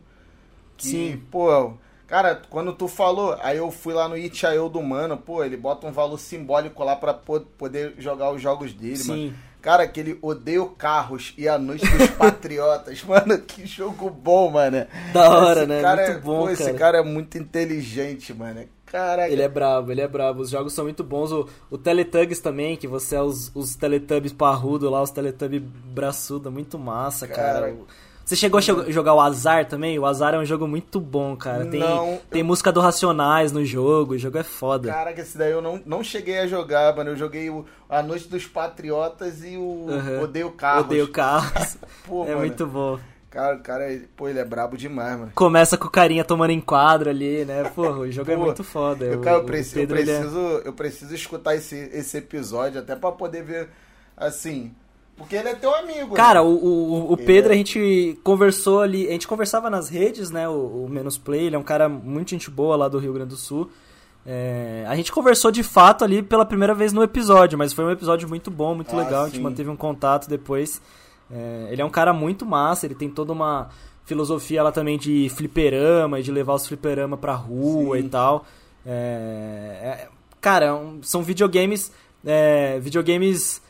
[0.76, 1.22] Que, Sim.
[1.30, 1.76] pô,
[2.14, 5.88] cara, quando tu falou, aí eu fui lá no Itch.io do mano, pô, ele bota
[5.88, 9.10] um valor simbólico lá pra po- poder jogar os jogos dele, Sim.
[9.28, 9.34] mano.
[9.64, 13.02] Cara, que ele odeia carros e a noite dos patriotas.
[13.04, 14.86] Mano, que jogo bom, mano.
[15.12, 15.82] Da hora, Esse né?
[15.82, 16.78] Cara Muito é, bom, pô, Esse cara.
[16.78, 18.64] cara é muito inteligente, mano.
[18.86, 19.32] Caraca.
[19.32, 20.42] Ele é brabo, ele é brabo.
[20.42, 21.32] Os jogos são muito bons.
[21.32, 26.52] O, o Teletubbies também, que você é os, os Teletubbies parrudo lá, os Teletubbies braçudo,
[26.52, 27.62] muito massa, cara.
[27.72, 27.76] Cara.
[28.26, 30.00] Você chegou a jo- jogar o Azar também?
[30.00, 31.66] O Azar é um jogo muito bom, cara.
[31.66, 34.90] Tem, Não, tem música do Racionais no jogo, o jogo é foda.
[34.90, 37.10] Caraca, esse daí eu não, não cheguei a jogar, mano.
[37.12, 40.22] Eu joguei o A Noite dos Patriotas e o Aham.
[40.22, 40.86] Odeio Carros.
[40.86, 41.78] Odeio carros.
[42.08, 42.40] Pô, é mano.
[42.40, 42.98] muito bom.
[43.30, 45.32] Cara, o cara, é- pô, ele é brabo demais, mano.
[45.34, 47.64] Começa com o carinha tomando enquadro ali, né?
[47.76, 49.06] Porra, o jogo é Pô, muito foda.
[49.06, 52.80] Eu, cara, eu o preciso, eu, ele é- preciso, eu preciso escutar esse, esse episódio
[52.80, 53.70] até pra poder ver,
[54.16, 54.72] assim...
[55.18, 56.48] Porque ele é teu amigo, Cara, né?
[56.48, 60.50] o, o, o Pedro, é- a gente conversou ali, a gente conversava nas redes, né?
[60.50, 63.30] O, o Menos Play, ele é um cara muito gente boa lá do Rio Grande
[63.30, 63.70] do Sul.
[64.26, 67.92] É, a gente conversou de fato ali pela primeira vez no episódio, mas foi um
[67.92, 69.22] episódio muito bom, muito Ah, legal.
[69.24, 69.44] A gente sim.
[69.44, 70.82] manteve um contato depois.
[71.32, 73.70] É, ele é um cara muito massa, ele tem toda uma
[74.06, 78.06] filosofia lá também de fliperama e de levar os fliperama pra rua Sim.
[78.06, 78.46] e tal.
[78.86, 80.08] É, é-
[80.42, 81.92] cara, é um- são videogames.
[82.26, 83.62] é, videogames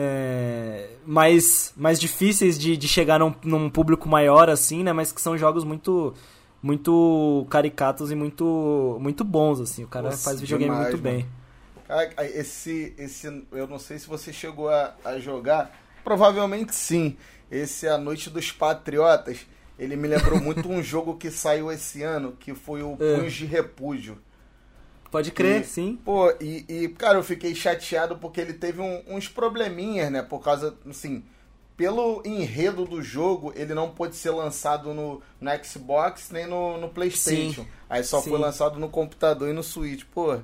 [0.00, 4.92] é, mais, mais difíceis de, de chegar num, num público maior, assim, né?
[4.92, 6.14] Mas que são jogos muito
[6.62, 9.82] muito caricatos e muito muito bons, assim.
[9.82, 11.16] O cara Nossa, faz videogame demais, muito mano.
[11.16, 11.26] bem.
[11.88, 17.16] Cara, esse, esse, eu não sei se você chegou a, a jogar, provavelmente sim.
[17.50, 19.46] Esse A Noite dos Patriotas,
[19.78, 23.16] ele me lembrou muito um jogo que saiu esse ano, que foi o É.
[23.16, 24.18] Punhos de Repúdio.
[25.10, 25.98] Pode crer, E, sim.
[26.04, 30.22] Pô, e, e, cara, eu fiquei chateado porque ele teve um- uns probleminhas, né?
[30.22, 31.24] Por causa, assim,
[31.76, 36.88] pelo enredo do jogo, ele não pôde ser lançado no, no Xbox nem no, no
[36.90, 37.62] PlayStation.
[37.62, 37.68] Sim.
[37.88, 38.30] Aí só Sim.
[38.30, 40.04] foi lançado no computador e no Switch.
[40.12, 40.38] Pô,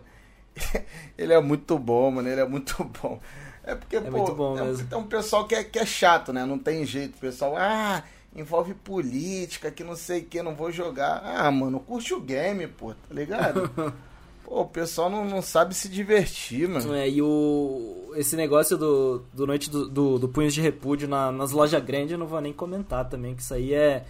[1.19, 2.29] ele é muito bom, mano.
[2.29, 3.21] Ele é muito bom.
[3.65, 4.87] É porque, pô, muito bom é, mesmo.
[4.89, 6.45] tem um pessoal que é, que é chato, né?
[6.45, 7.17] Não tem jeito.
[7.17, 8.03] O pessoal, ah,
[8.35, 11.23] envolve política, que não sei o que, não vou jogar.
[11.25, 13.71] Ah, mano, curte o game, pô, tá ligado?
[14.45, 16.95] Pô, o pessoal não, não sabe se divertir, mano.
[16.95, 21.33] É, e o, esse negócio do, do Noite do, do, do Punhos de Repúdio na-
[21.33, 24.05] nas lojas grandes eu não vou nem comentar também, que isso aí é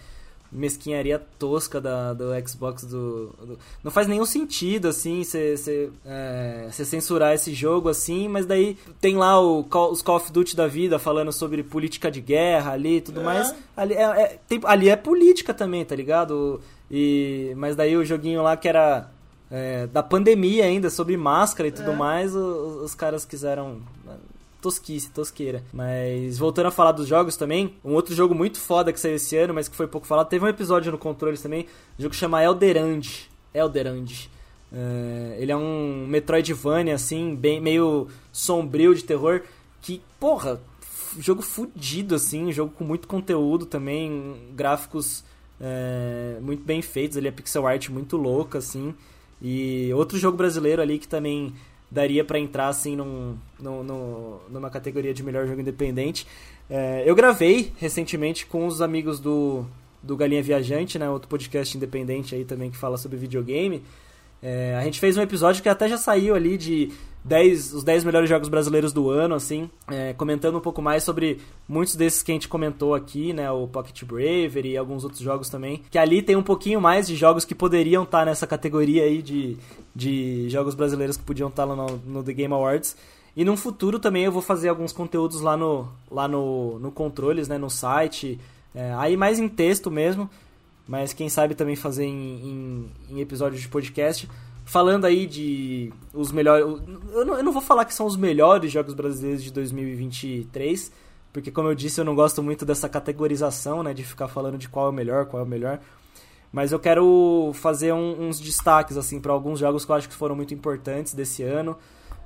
[0.51, 6.85] mesquinharia tosca da, do Xbox do, do- Não faz nenhum sentido, assim, você é, cê
[6.85, 10.99] censurar esse jogo, assim, mas daí tem lá o, os Call of Duty da vida
[10.99, 13.23] falando sobre política de guerra ali e tudo É.
[13.23, 13.55] mais.
[13.75, 16.61] Ali é, é- tem- ali é política também, tá ligado?
[16.89, 19.09] E, mas daí o joguinho lá que era
[19.51, 21.95] é, da pandemia ainda, sobre máscara e tudo É.
[21.95, 23.79] mais, o- os, caras quiseram.
[24.61, 25.63] Tosquice, tosqueira.
[25.71, 29.37] Mas voltando a falar dos jogos também, um outro jogo muito foda que saiu esse
[29.37, 31.67] ano, mas que foi pouco falado, teve um episódio no Controles também,
[31.99, 33.03] um jogo que chama Elderand.
[33.53, 34.27] Elderand.
[34.73, 39.41] É, ele é um Metroidvania, assim, bem, meio sombrio de terror,
[39.83, 40.59] que, porra,
[41.19, 45.23] jogo fudido, assim, jogo com muito conteúdo também, gráficos
[45.61, 48.95] é, muito bem feitos, ali a pixel art muito louca, assim.
[49.41, 51.53] E outro jogo brasileiro ali que também
[51.89, 56.25] daria para entrar assim num, num, num, numa categoria de melhor jogo independente.
[56.69, 59.65] É, eu gravei recentemente com os amigos do,
[60.01, 63.83] do Galinha Viajante, né, outro podcast independente aí também que fala sobre videogame.
[64.41, 66.91] É, a gente fez um episódio que até já saiu ali de
[67.25, 71.39] 10, os 10 melhores jogos brasileiros do ano, assim, é, comentando um pouco mais sobre
[71.67, 75.49] muitos desses que a gente comentou aqui, né, o Pocket Bravery e alguns outros jogos
[75.49, 79.03] também, que ali tem um pouquinho mais de jogos que poderiam estar tá nessa categoria
[79.03, 79.57] aí de,
[79.95, 82.95] de jogos brasileiros que podiam estar tá lá no, no The Game Awards.
[83.35, 87.47] E no futuro também eu vou fazer alguns conteúdos lá no, lá no, no Controles,
[87.47, 88.39] né, no site,
[88.75, 90.29] é, aí mais em texto mesmo,
[90.87, 92.11] mas quem sabe também fazer em,
[93.09, 94.29] em, em episódios de podcast,
[94.65, 96.63] falando aí de os melhores.
[97.11, 100.91] Eu não, eu não, vou falar que são os melhores jogos brasileiros de 2023,
[101.33, 104.69] porque como eu disse, eu não gosto muito dessa categorização, né, de ficar falando de
[104.69, 105.79] qual é o melhor, qual é o melhor.
[106.51, 110.15] Mas eu quero fazer um, uns destaques assim para alguns jogos que eu acho que
[110.15, 111.77] foram muito importantes desse ano.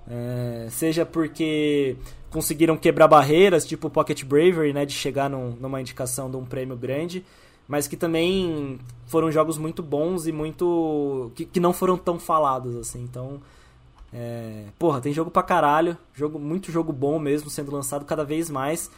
[0.08, 1.96] É, seja porque
[2.30, 6.76] conseguiram quebrar barreiras, tipo Pocket Bravery, né, de chegar num, numa indicação de um prêmio
[6.76, 7.24] grande
[7.70, 11.32] mas que também foram jogos muito bons e muito.
[11.36, 13.04] que, que não foram tão falados, assim.
[13.04, 13.40] Então.
[14.12, 14.66] É...
[14.80, 18.90] Porra, tem jogo pra caralho, jogo, muito jogo bom mesmo sendo lançado cada vez mais.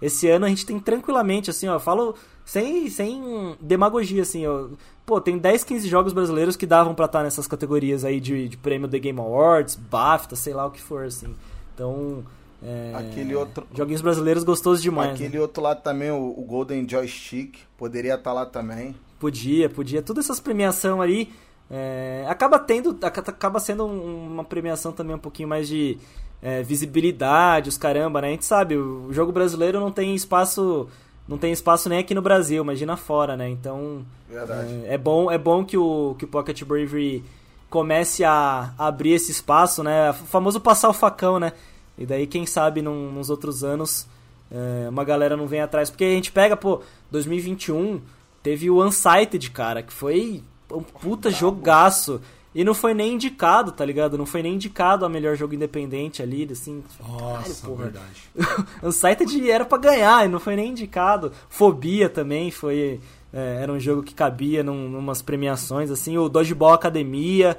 [0.00, 2.14] Esse ano a gente tem tranquilamente, assim, ó, eu falo
[2.44, 4.68] sem, sem demagogia, assim, ó.
[5.04, 8.56] Pô, tem 10, 15 jogos brasileiros que davam pra estar nessas categorias aí de, de
[8.56, 11.34] prêmio The Game Awards, BAFTA, sei lá o que for, assim.
[11.74, 12.24] Então,
[12.62, 13.66] é, aquele outro.
[13.74, 15.14] Joguinhos brasileiros gostosos demais.
[15.14, 15.40] Aquele né?
[15.40, 18.94] outro lá também, o, o, Golden Joystick, poderia estar tá lá também.
[19.18, 20.02] Podia, podia.
[20.02, 21.32] Todas essas premiação aí.
[21.70, 22.98] É, acaba tendo.
[23.02, 25.98] Acaba sendo uma premiação também um pouquinho mais de
[26.42, 28.28] é, visibilidade, os caramba, né?
[28.28, 30.88] A gente sabe, o jogo brasileiro não tem espaço.
[31.28, 33.48] Não tem espaço nem aqui no Brasil, imagina fora, né?
[33.48, 34.04] Então.
[34.30, 37.24] É, é, bom, é bom que o, que o Pocket Bravery
[37.68, 40.10] comece a abrir esse espaço, né?
[40.10, 41.52] O famoso passar o facão, né?
[42.00, 44.08] E daí, quem sabe, num, nos outros anos,
[44.50, 45.90] é, uma galera não vem atrás.
[45.90, 46.80] Porque a gente pega, pô,
[47.10, 48.00] 2021
[48.42, 50.42] teve o Unsighted, cara, que foi
[50.72, 52.20] um puta jogaço.
[52.52, 54.18] E não foi nem indicado, tá ligado?
[54.18, 56.82] Não foi nem indicado a melhor jogo independente ali, assim.
[56.98, 58.30] Nossa, caralho, verdade.
[58.82, 61.30] Unsighted era para ganhar e não foi nem indicado.
[61.48, 62.98] Fobia também foi.
[63.32, 66.18] É, era um jogo que cabia num, numas premiações, assim.
[66.18, 67.56] O Dodgeball Academia.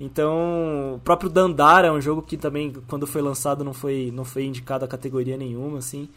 [0.00, 4.24] Então, o próprio Dandara é um jogo que também, quando foi lançado, não foi, não
[4.24, 6.08] foi indicado a categoria nenhuma, assim.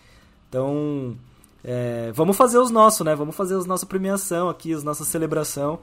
[0.47, 1.17] Então,
[1.63, 3.15] é, vamos fazer os nossos, né?
[3.15, 5.79] Vamos fazer a nossa premiação aqui, a nossa celebração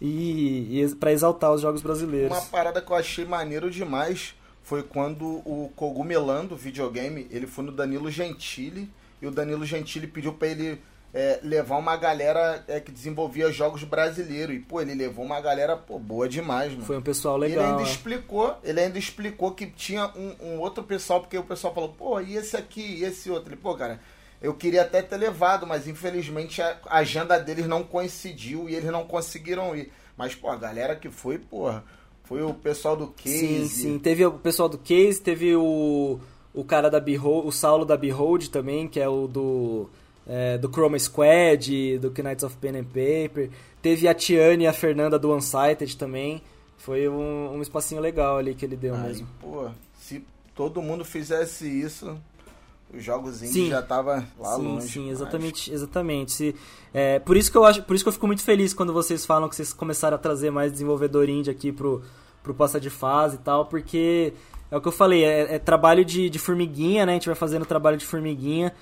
[0.00, 2.36] e, e para exaltar os jogos brasileiros.
[2.36, 7.72] Uma parada que eu achei maneiro demais foi quando o Cogumelando videogame, ele foi no
[7.72, 10.80] Danilo Gentili e o Danilo Gentili pediu para ele
[11.12, 14.54] é, levar uma galera é, que desenvolvia jogos brasileiros.
[14.54, 16.84] E, pô, ele levou uma galera pô, boa demais, mano.
[16.84, 17.64] Foi um pessoal legal.
[17.64, 17.92] Ele ainda é.
[17.92, 22.20] explicou, ele ainda explicou que tinha um, um, outro pessoal, porque o pessoal falou, pô,
[22.20, 23.50] e esse aqui, e esse outro?
[23.50, 24.00] Ele, pô, cara,
[24.40, 29.04] eu queria até ter levado, mas infelizmente a agenda deles não coincidiu e eles não
[29.04, 29.92] conseguiram ir.
[30.16, 31.82] Mas, pô, a galera que foi, porra,
[32.24, 33.38] foi o pessoal do Case.
[33.38, 33.98] Sim, sim.
[33.98, 36.20] Teve o pessoal do Case, teve o,
[36.54, 39.90] o cara da Behold, o Saulo da Behold também, que é o do
[40.32, 43.50] é, do Chroma Squad, do Knights of Pen and Paper.
[43.82, 46.40] Teve a Tiane e a Fernanda do Unsighted também.
[46.78, 49.26] Foi um, um espacinho legal ali que ele deu Ai, mesmo.
[49.40, 49.68] Pô,
[49.98, 50.24] se
[50.54, 52.16] todo mundo fizesse isso,
[52.94, 54.88] os jogos indie já tava lá sim, longe.
[54.88, 56.32] Sim, exatamente, exatamente.
[56.32, 56.54] Se,
[56.94, 59.26] é, por isso que eu acho, por isso que eu fico muito feliz quando vocês
[59.26, 62.02] falam que vocês começaram a trazer mais desenvolvedor indie aqui pro
[62.42, 64.32] pro passa de fase e tal, porque
[64.70, 67.12] é o que eu falei, é, é trabalho de, de, formiguinha, né?
[67.12, 68.72] A gente vai fazendo trabalho de formiguinha.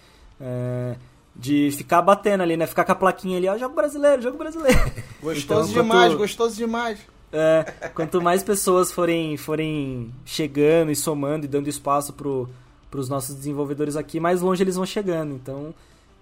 [0.41, 0.95] É,
[1.39, 2.66] de ficar batendo ali, né?
[2.66, 4.78] Ficar com a plaquinha ali, ó, jogo brasileiro, jogo brasileiro.
[5.22, 6.99] Gostoso então, demais, quanto, gostoso demais.
[7.32, 12.49] É, quanto mais pessoas forem, forem chegando e somando e dando espaço pro,
[12.91, 15.32] pros nossos desenvolvedores aqui, mais longe eles vão chegando.
[15.32, 15.72] Então,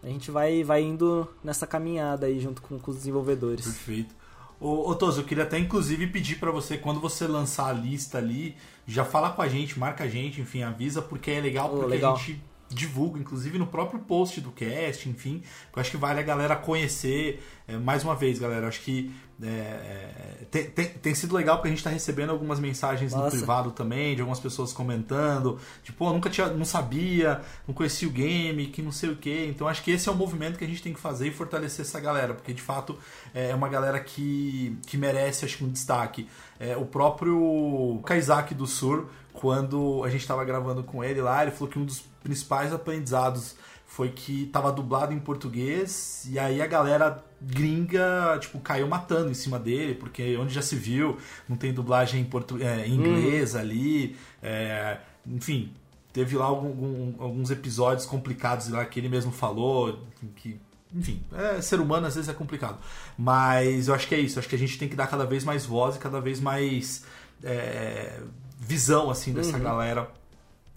[0.02, 3.64] a gente vai, vai indo nessa caminhada aí junto com, com os desenvolvedores.
[3.64, 4.14] Perfeito.
[4.60, 8.18] Ô, ô Toso, eu queria até inclusive pedir para você, quando você lançar a lista
[8.18, 8.54] ali,
[8.86, 12.14] já fala com a gente, marca a gente, enfim, avisa, porque é legal, porque legal.
[12.14, 15.42] a gente divulgo, inclusive no próprio post do cast, enfim,
[15.74, 17.42] eu acho que vale a galera conhecer.
[17.68, 19.12] É, mais uma vez, galera, acho que
[19.42, 23.24] é, é, tem, tem, tem, sido legal porque a gente está recebendo algumas mensagens Nossa.
[23.24, 28.10] no privado também, de algumas pessoas comentando, tipo, nunca tinha, não sabia, não conhecia o
[28.10, 29.46] game, que não sei o que.
[29.46, 31.84] Então acho que esse é o movimento que a gente tem que fazer e fortalecer
[31.84, 32.96] essa galera, porque de fato
[33.34, 36.28] é uma galera que, que merece, acho que, um destaque.
[36.58, 41.50] É, o próprio Kaizaki do Sur, quando a gente estava gravando com ele lá, ele
[41.50, 43.54] falou que um dos principais aprendizados
[43.86, 49.34] foi que tava dublado em português e aí a galera gringa, tipo, caiu matando em
[49.34, 51.16] cima dele, porque onde já se viu,
[51.48, 55.72] não tem dublagem em, portu é, em inglês ali, é, enfim,
[56.12, 60.00] teve lá algum- alguns episódios complicados lá que ele mesmo falou,
[60.36, 60.58] que,
[60.94, 62.78] enfim, é, ser humano às vezes é complicado.
[63.16, 65.44] Mas eu acho que é isso, acho que a gente tem que dar cada vez
[65.44, 67.04] mais voz e cada vez mais
[67.44, 68.18] é,
[68.58, 70.10] visão, assim, dessa galera.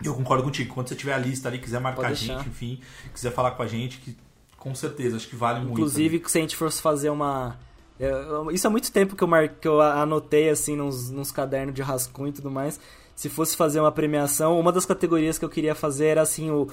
[0.04, 2.80] Eu concordo contigo, quando você tiver a lista ali, quiser marcar a gente, enfim,
[3.14, 4.16] quiser falar com a gente, que
[4.58, 5.74] com certeza, acho que vale muito.
[5.74, 7.58] Inclusive, se a gente fosse fazer uma.
[8.00, 9.48] é, eu- Isso há muito tempo que eu, mar...
[9.50, 12.80] que eu anotei assim nos, nos cadernos de rascunho e tudo mais.
[13.16, 16.68] Se fosse fazer uma premiação, uma das categorias que eu queria fazer era assim, o,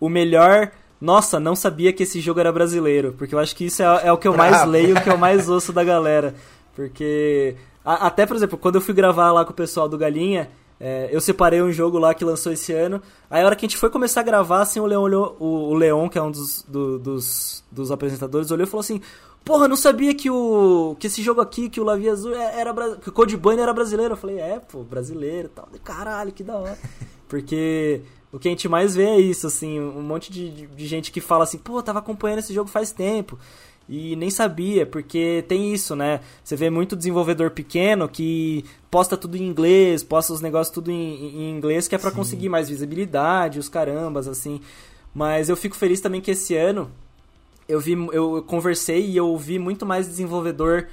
[0.00, 0.72] o melhor.
[1.00, 3.12] Nossa, não sabia que esse jogo era brasileiro.
[3.16, 5.16] Porque eu acho que isso é, é o que eu mais leio, o que eu
[5.18, 6.34] mais ouço da galera.
[6.74, 7.54] Porque.
[7.84, 10.48] a- até, por exemplo, quando eu fui gravar lá com o pessoal do Galinha,
[10.84, 13.00] é, eu separei um jogo lá que lançou esse ano.
[13.30, 15.68] Aí a hora que a gente foi começar a gravar, assim, o Leon olhou, o,
[15.70, 19.00] o Leon, que é um dos, do- dos, dos apresentadores, olhou e falou assim,
[19.44, 20.96] porra, não sabia que o.
[20.98, 23.72] que esse jogo aqui, que o Lavi Azul é- era que o Code Bunny era
[23.72, 24.14] brasileiro.
[24.14, 25.68] Eu falei, é, pô, brasileiro e tal.
[25.84, 26.76] Caralho, que da hora.
[27.28, 28.02] Porque
[28.32, 31.10] o que a gente mais vê é isso, assim, um monte de, de- de gente
[31.12, 33.38] que fala assim, pô, tava acompanhando esse jogo faz tempo.
[33.94, 36.20] E nem sabia, porque tem isso, né?
[36.42, 40.94] Você vê muito desenvolvedor pequeno que posta tudo em inglês, posta os negócios tudo em,
[41.36, 44.62] em inglês, que é pra conseguir mais visibilidade, os carambas, assim.
[45.14, 46.90] Mas eu fico feliz também que esse ano
[47.68, 50.86] eu vi, eu conversei e eu ouvi muito mais desenvolvedor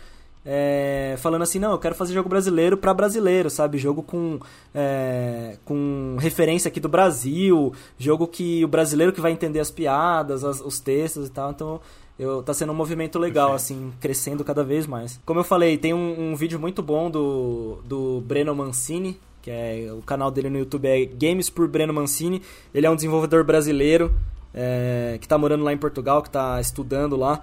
[0.45, 3.77] é, falando assim, não, eu quero fazer jogo brasileiro pra brasileiro, sabe?
[3.77, 4.39] Jogo com,
[4.75, 10.43] é, com referência aqui do Brasil, jogo que o brasileiro que vai entender as piadas,
[10.43, 11.79] as- os textos e tal, então
[12.19, 15.17] eu, tá sendo um movimento legal, assim, crescendo cada vez mais.
[15.25, 19.89] Como eu falei, tem um, um vídeo muito bom do, do Breno Mancini, que é
[19.97, 22.41] o canal dele no YouTube é Games por Breno Mancini.
[22.73, 24.13] Ele é um desenvolvedor brasileiro
[24.53, 27.41] é, que tá morando lá em Portugal, que tá estudando lá.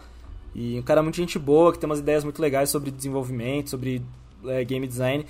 [0.54, 4.02] E um cara muito gente boa, que tem umas ideias muito legais sobre desenvolvimento, sobre
[4.44, 5.24] é, game design.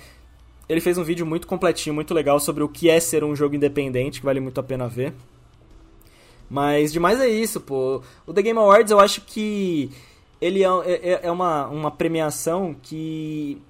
[0.67, 3.55] Ele fez um vídeo muito completinho, muito legal sobre o que é ser um jogo
[3.55, 5.13] independente, que vale muito a pena ver.
[6.49, 8.01] Mas demais é isso, pô.
[8.25, 9.91] O The Game Awards eu acho que
[10.39, 13.61] ele é, é, é uma, uma premiação que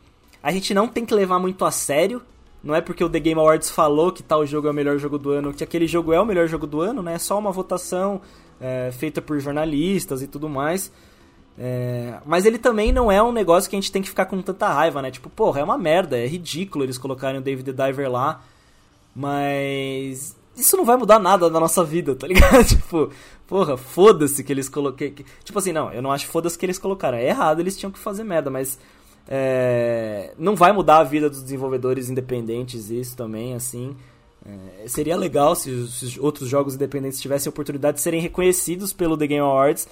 [0.43, 2.21] a gente não tem que levar muito a sério.
[2.63, 5.17] Não é porque o The Game Awards falou que tal jogo é o melhor jogo
[5.17, 7.13] do ano, que aquele jogo é o melhor jogo do ano, né?
[7.13, 8.21] É só uma votação
[8.59, 10.91] é, feita por jornalistas e tudo mais.
[11.59, 14.41] É, mas ele também não é um negócio que a gente tem que ficar com
[14.41, 15.09] tanta raiva, né?
[15.09, 18.41] Tipo, porra, é uma merda, é ridículo eles colocarem o David the Diver lá.
[19.15, 22.63] Mas isso não vai mudar nada na nossa vida, tá ligado?
[22.67, 23.09] tipo,
[23.47, 25.11] porra, foda-se que eles coloquei.
[25.11, 27.17] que- Tipo assim, não, eu não acho foda-se que eles colocaram.
[27.17, 28.77] É errado, eles tinham que fazer merda, mas.
[29.29, 33.95] é, não vai mudar a vida dos desenvolvedores independentes, isso também, assim.
[34.83, 38.93] É, seria legal se se os outros jogos independentes tivessem a oportunidade de serem reconhecidos
[38.93, 39.87] pelo The Game Awards,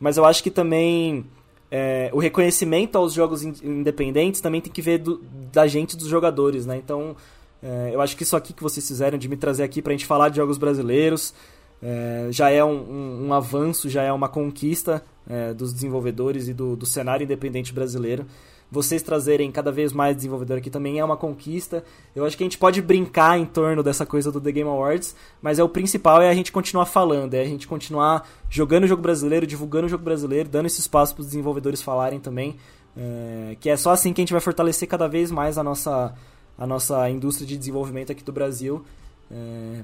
[0.00, 1.26] mas eu acho que também
[1.70, 5.20] é, o reconhecimento aos jogos in- independentes também tem que ver do-
[5.52, 6.78] da gente, dos jogadores, né?
[6.78, 7.14] Então,
[7.62, 10.06] é, eu acho que isso aqui que vocês fizeram de me trazer aqui pra gente
[10.06, 11.34] falar de jogos brasileiros
[11.82, 16.54] é, já é um, um- um avanço, já é uma conquista é, dos desenvolvedores e
[16.54, 18.24] do, do cenário independente brasileiro.
[18.70, 21.82] Vocês trazerem cada vez mais desenvolvedor aqui também é uma conquista.
[22.14, 25.14] Eu acho que a gente pode brincar em torno dessa coisa do The Game Awards,
[25.40, 28.86] mas é o principal é a gente continuar falando, é a gente continuar jogando o
[28.86, 32.56] jogo brasileiro, divulgando o jogo brasileiro, dando esse espaço para os desenvolvedores falarem também.
[32.96, 36.12] é, que é só assim que a gente vai fortalecer cada vez mais a nossa,
[36.58, 38.84] a nossa indústria de desenvolvimento aqui do Brasil.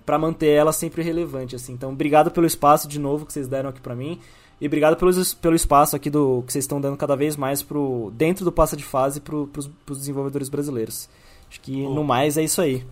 [0.07, 1.73] para manter ela sempre relevante assim.
[1.75, 4.19] Então, obrigado pelo espaço de novo que vocês deram aqui para mim.
[4.61, 5.11] E obrigado pelo,
[5.43, 8.77] pelo espaço aqui do que vocês estão dando cada vez mais pro, dentro do passa
[8.77, 11.09] de fase para os desenvolvedores brasileiros.
[11.51, 12.87] Acho que no mais é isso aí.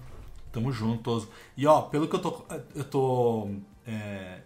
[0.52, 1.28] Tamo junto, Toso.
[1.56, 2.42] E ó, pelo que eu tô,
[2.74, 3.48] eu tô
[3.86, 4.40] é,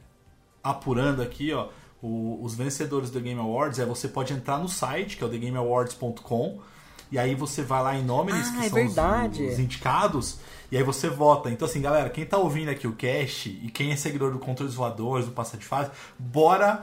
[0.62, 1.68] apurando aqui, ó,
[2.00, 5.30] o- os vencedores do Game Awards é você pode entrar no site, que é o
[5.30, 6.60] thegameawards.com,
[7.16, 9.42] e aí você vai lá em Nominees, Ah, que é são verdade.
[9.46, 10.36] Os, os indicados,
[10.70, 11.50] e aí você vota.
[11.50, 14.74] Então assim, galera, quem tá ouvindo aqui o cast e quem é seguidor do Controles
[14.74, 16.82] Voadores, do Passa de Fase, bora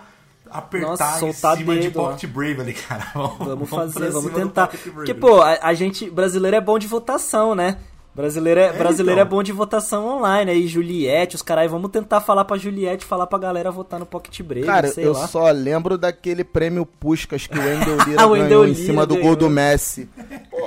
[0.49, 2.09] apertar Nossa, em cima de dedo, ó.
[2.09, 3.11] Pocket Brave ali, cara.
[3.37, 4.67] Vamos pra fazer, vamos tentar.
[4.67, 7.77] Porque, pô, a, a gente, brasileiro é bom de votação, né?
[8.15, 9.27] Brasileiro é, brasileiro então.
[9.27, 10.51] é bom de votação online.
[10.51, 14.39] Aí, Juliette, os caras, vamos tentar falar pra Juliette, falar pra galera votar no Pocket
[14.41, 15.27] Brave, Cara, eu lá.
[15.27, 19.29] só lembro daquele prêmio Puskas que o Wendel Lira ganhou em Lira cima do ganhou.
[19.29, 20.07] gol do Messi.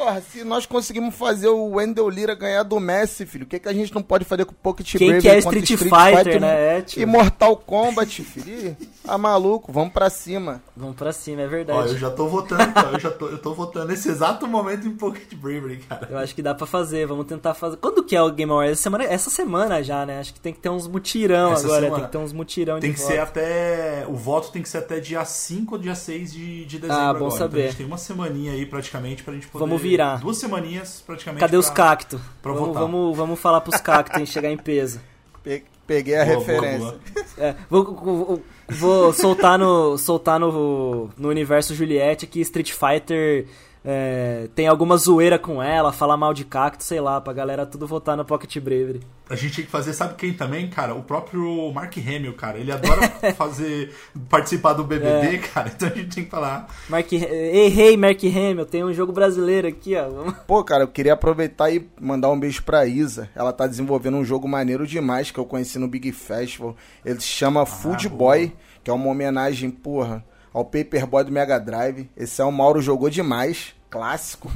[0.06, 3.68] Porra, se nós conseguimos fazer o Wendell Lira ganhar do Messi, filho, o que, que
[3.68, 6.40] a gente não pode fazer com o Pocket Quem Brave que é contra Street Fighter,
[6.40, 6.78] né?
[6.78, 7.02] É, tio.
[7.02, 8.76] e Mortal Kombat, filho?
[8.80, 10.60] Ih, Tá maluco, vamos pra cima.
[10.76, 11.88] Vamos pra cima, é Ó, verdade.
[11.90, 14.92] eu já tô votando, então, eu já tô, eu tô votando nesse exato momento em
[14.92, 16.06] Pocket Bravery, cara.
[16.10, 17.76] Eu acho que dá pra fazer, vamos tentar fazer.
[17.76, 18.72] Quando que é o Game Awards?
[18.72, 20.20] Essa semana, essa semana já, né?
[20.20, 21.96] Acho que tem que ter uns mutirão Essa agora, semana.
[22.00, 23.28] tem que ter uns mutirão Tem de que ser voto.
[23.28, 24.04] até.
[24.08, 27.02] O voto tem que ser até dia 5 ou dia 6 de, de dezembro.
[27.02, 27.38] Ah, bom agora.
[27.38, 27.46] saber.
[27.58, 29.64] Então a gente tem uma semaninha aí praticamente pra gente poder.
[29.64, 29.95] Vamos virar.
[30.20, 31.40] Duas semaninhas praticamente.
[31.40, 32.20] Cadê os pra- cactos?
[32.42, 35.00] pra Vamos, vamos, vamos falar pros cactos em chegar em peso.
[35.42, 36.78] Pe- Peguei a Boa, boa, referência.
[36.78, 37.26] boa.
[37.38, 43.46] É, vou, vou- vou soltar no soltar no, no universo Juliette que Street Fighter
[43.88, 47.86] é, tem alguma zoeira com ela, falar mal de cacto, sei lá, pra galera tudo
[47.86, 49.00] votar no Pocket Bravery.
[49.30, 50.94] A gente tem que fazer, sabe quem também, cara?
[50.94, 52.58] O próprio Mark Hamill, cara.
[52.58, 53.94] Ele adora fazer.
[54.28, 55.38] participar do BBB, É.
[55.38, 55.70] cara.
[55.74, 56.68] Então a gente tem que falar.
[56.88, 60.32] Mark, ei, hey, Mark Hamill, tem um jogo brasileiro aqui, ó.
[60.46, 63.28] Pô, cara, eu queria aproveitar e mandar um beijo pra Isa.
[63.36, 66.76] Ela tá desenvolvendo um jogo maneiro demais que eu conheci no Big Festival.
[67.04, 68.16] Ele se chama Food boa.
[68.36, 72.08] Boy, que é uma homenagem, porra, ao Paperboy do Mega Drive.
[72.16, 74.50] Esse é o Mauro jogou demais, clássico.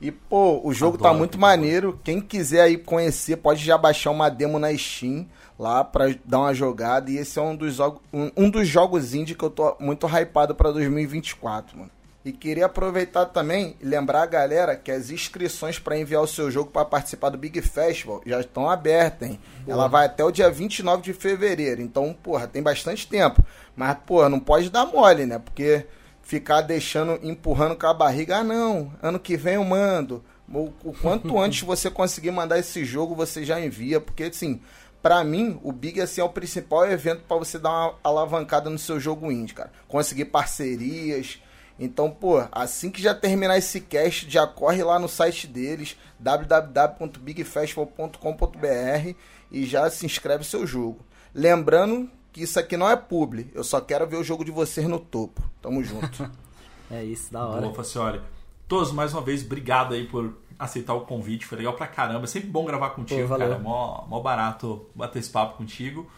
[0.00, 1.56] E, pô, o jogo tá Adoro muito Paperboy.
[1.58, 2.00] maneiro.
[2.04, 5.26] Quem quiser aí conhecer, pode já baixar uma demo na Steam
[5.58, 7.10] lá pra dar uma jogada.
[7.10, 10.54] E esse é um dos, um, um dos jogos indie que eu tô muito hypado
[10.54, 11.90] pra 2024, mano.
[12.24, 16.50] E queria aproveitar também e lembrar a galera que as inscrições para enviar o seu
[16.50, 19.38] jogo para participar do Big Festival já estão abertas, hein?
[19.68, 21.82] Ela vai até o dia 29 de fevereiro.
[21.82, 23.44] Então, porra, tem bastante tempo.
[23.76, 25.38] Mas, porra, não pode dar mole, né?
[25.38, 25.84] Porque
[26.24, 30.24] ficar deixando, empurrando com a barriga, ah, não, ano que vem eu mando.
[30.48, 34.60] O, o quanto antes você conseguir mandar esse jogo, você já envia, porque assim,
[35.02, 38.78] pra mim, o Big assim, é o principal evento pra você dar uma alavancada no
[38.78, 39.70] seu jogo indie, cara.
[39.86, 41.40] Conseguir parcerias.
[41.78, 49.14] Então, pô, assim que já terminar esse cast, já corre lá no site deles, www.bigfestival.com.br
[49.50, 51.04] e já se inscreve no seu jogo.
[51.34, 54.86] Lembrando que isso aqui não é publi, eu só quero ver o jogo de vocês
[54.86, 55.42] no topo.
[55.62, 56.30] Tamo junto.
[56.90, 57.62] É isso, da hora.
[57.62, 58.20] Boa, Facioli.
[58.68, 61.46] Todos, mais uma vez, obrigado aí por aceitar o convite.
[61.46, 62.24] Foi legal pra caramba.
[62.24, 63.48] É sempre bom gravar contigo, Pô, valeu.
[63.48, 63.58] cara.
[63.58, 66.08] Mó, mó barato bater esse papo contigo.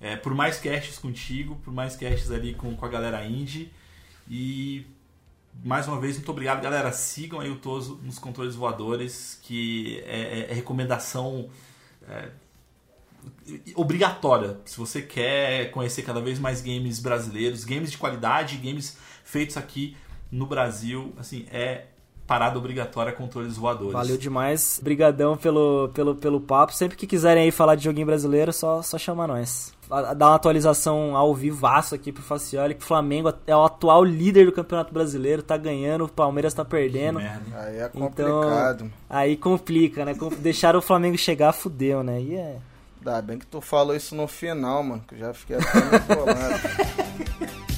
[0.00, 3.72] É, por mais casts contigo, por mais casts ali com, com a galera indie.
[4.28, 4.84] E
[5.64, 6.90] mais uma vez, muito obrigado, galera.
[6.92, 11.48] Sigam aí o Toso nos controles voadores, que é, é- é recomendação
[12.08, 12.30] é,
[13.74, 14.58] obrigatória.
[14.64, 19.96] Se você quer conhecer cada vez mais games brasileiros, games de qualidade, games feitos aqui
[20.30, 21.86] no Brasil, assim, é
[22.26, 23.92] parada obrigatória controles voadores.
[23.92, 24.80] Valeu demais.
[24.82, 26.74] Brigadão pelo, pelo, pelo papo.
[26.74, 29.72] Sempre que quiserem aí falar de joguinho brasileiro, só, só chamar nós.
[29.88, 34.44] Dar uma atualização ao vivaço aqui pro Facioli, que o Flamengo é o atual líder
[34.46, 37.20] do Campeonato Brasileiro, tá ganhando, o Palmeiras tá Que perdendo.
[37.20, 37.44] merda.
[37.60, 38.02] Aí é Então,
[38.40, 38.90] complicado.
[39.08, 40.16] aí complica, né?
[40.40, 42.20] Deixaram o Flamengo chegar, fudeu, né?
[42.20, 42.56] E é.
[42.98, 47.66] Ainda bem que tu falou isso no final, mano, que eu já fiquei até me.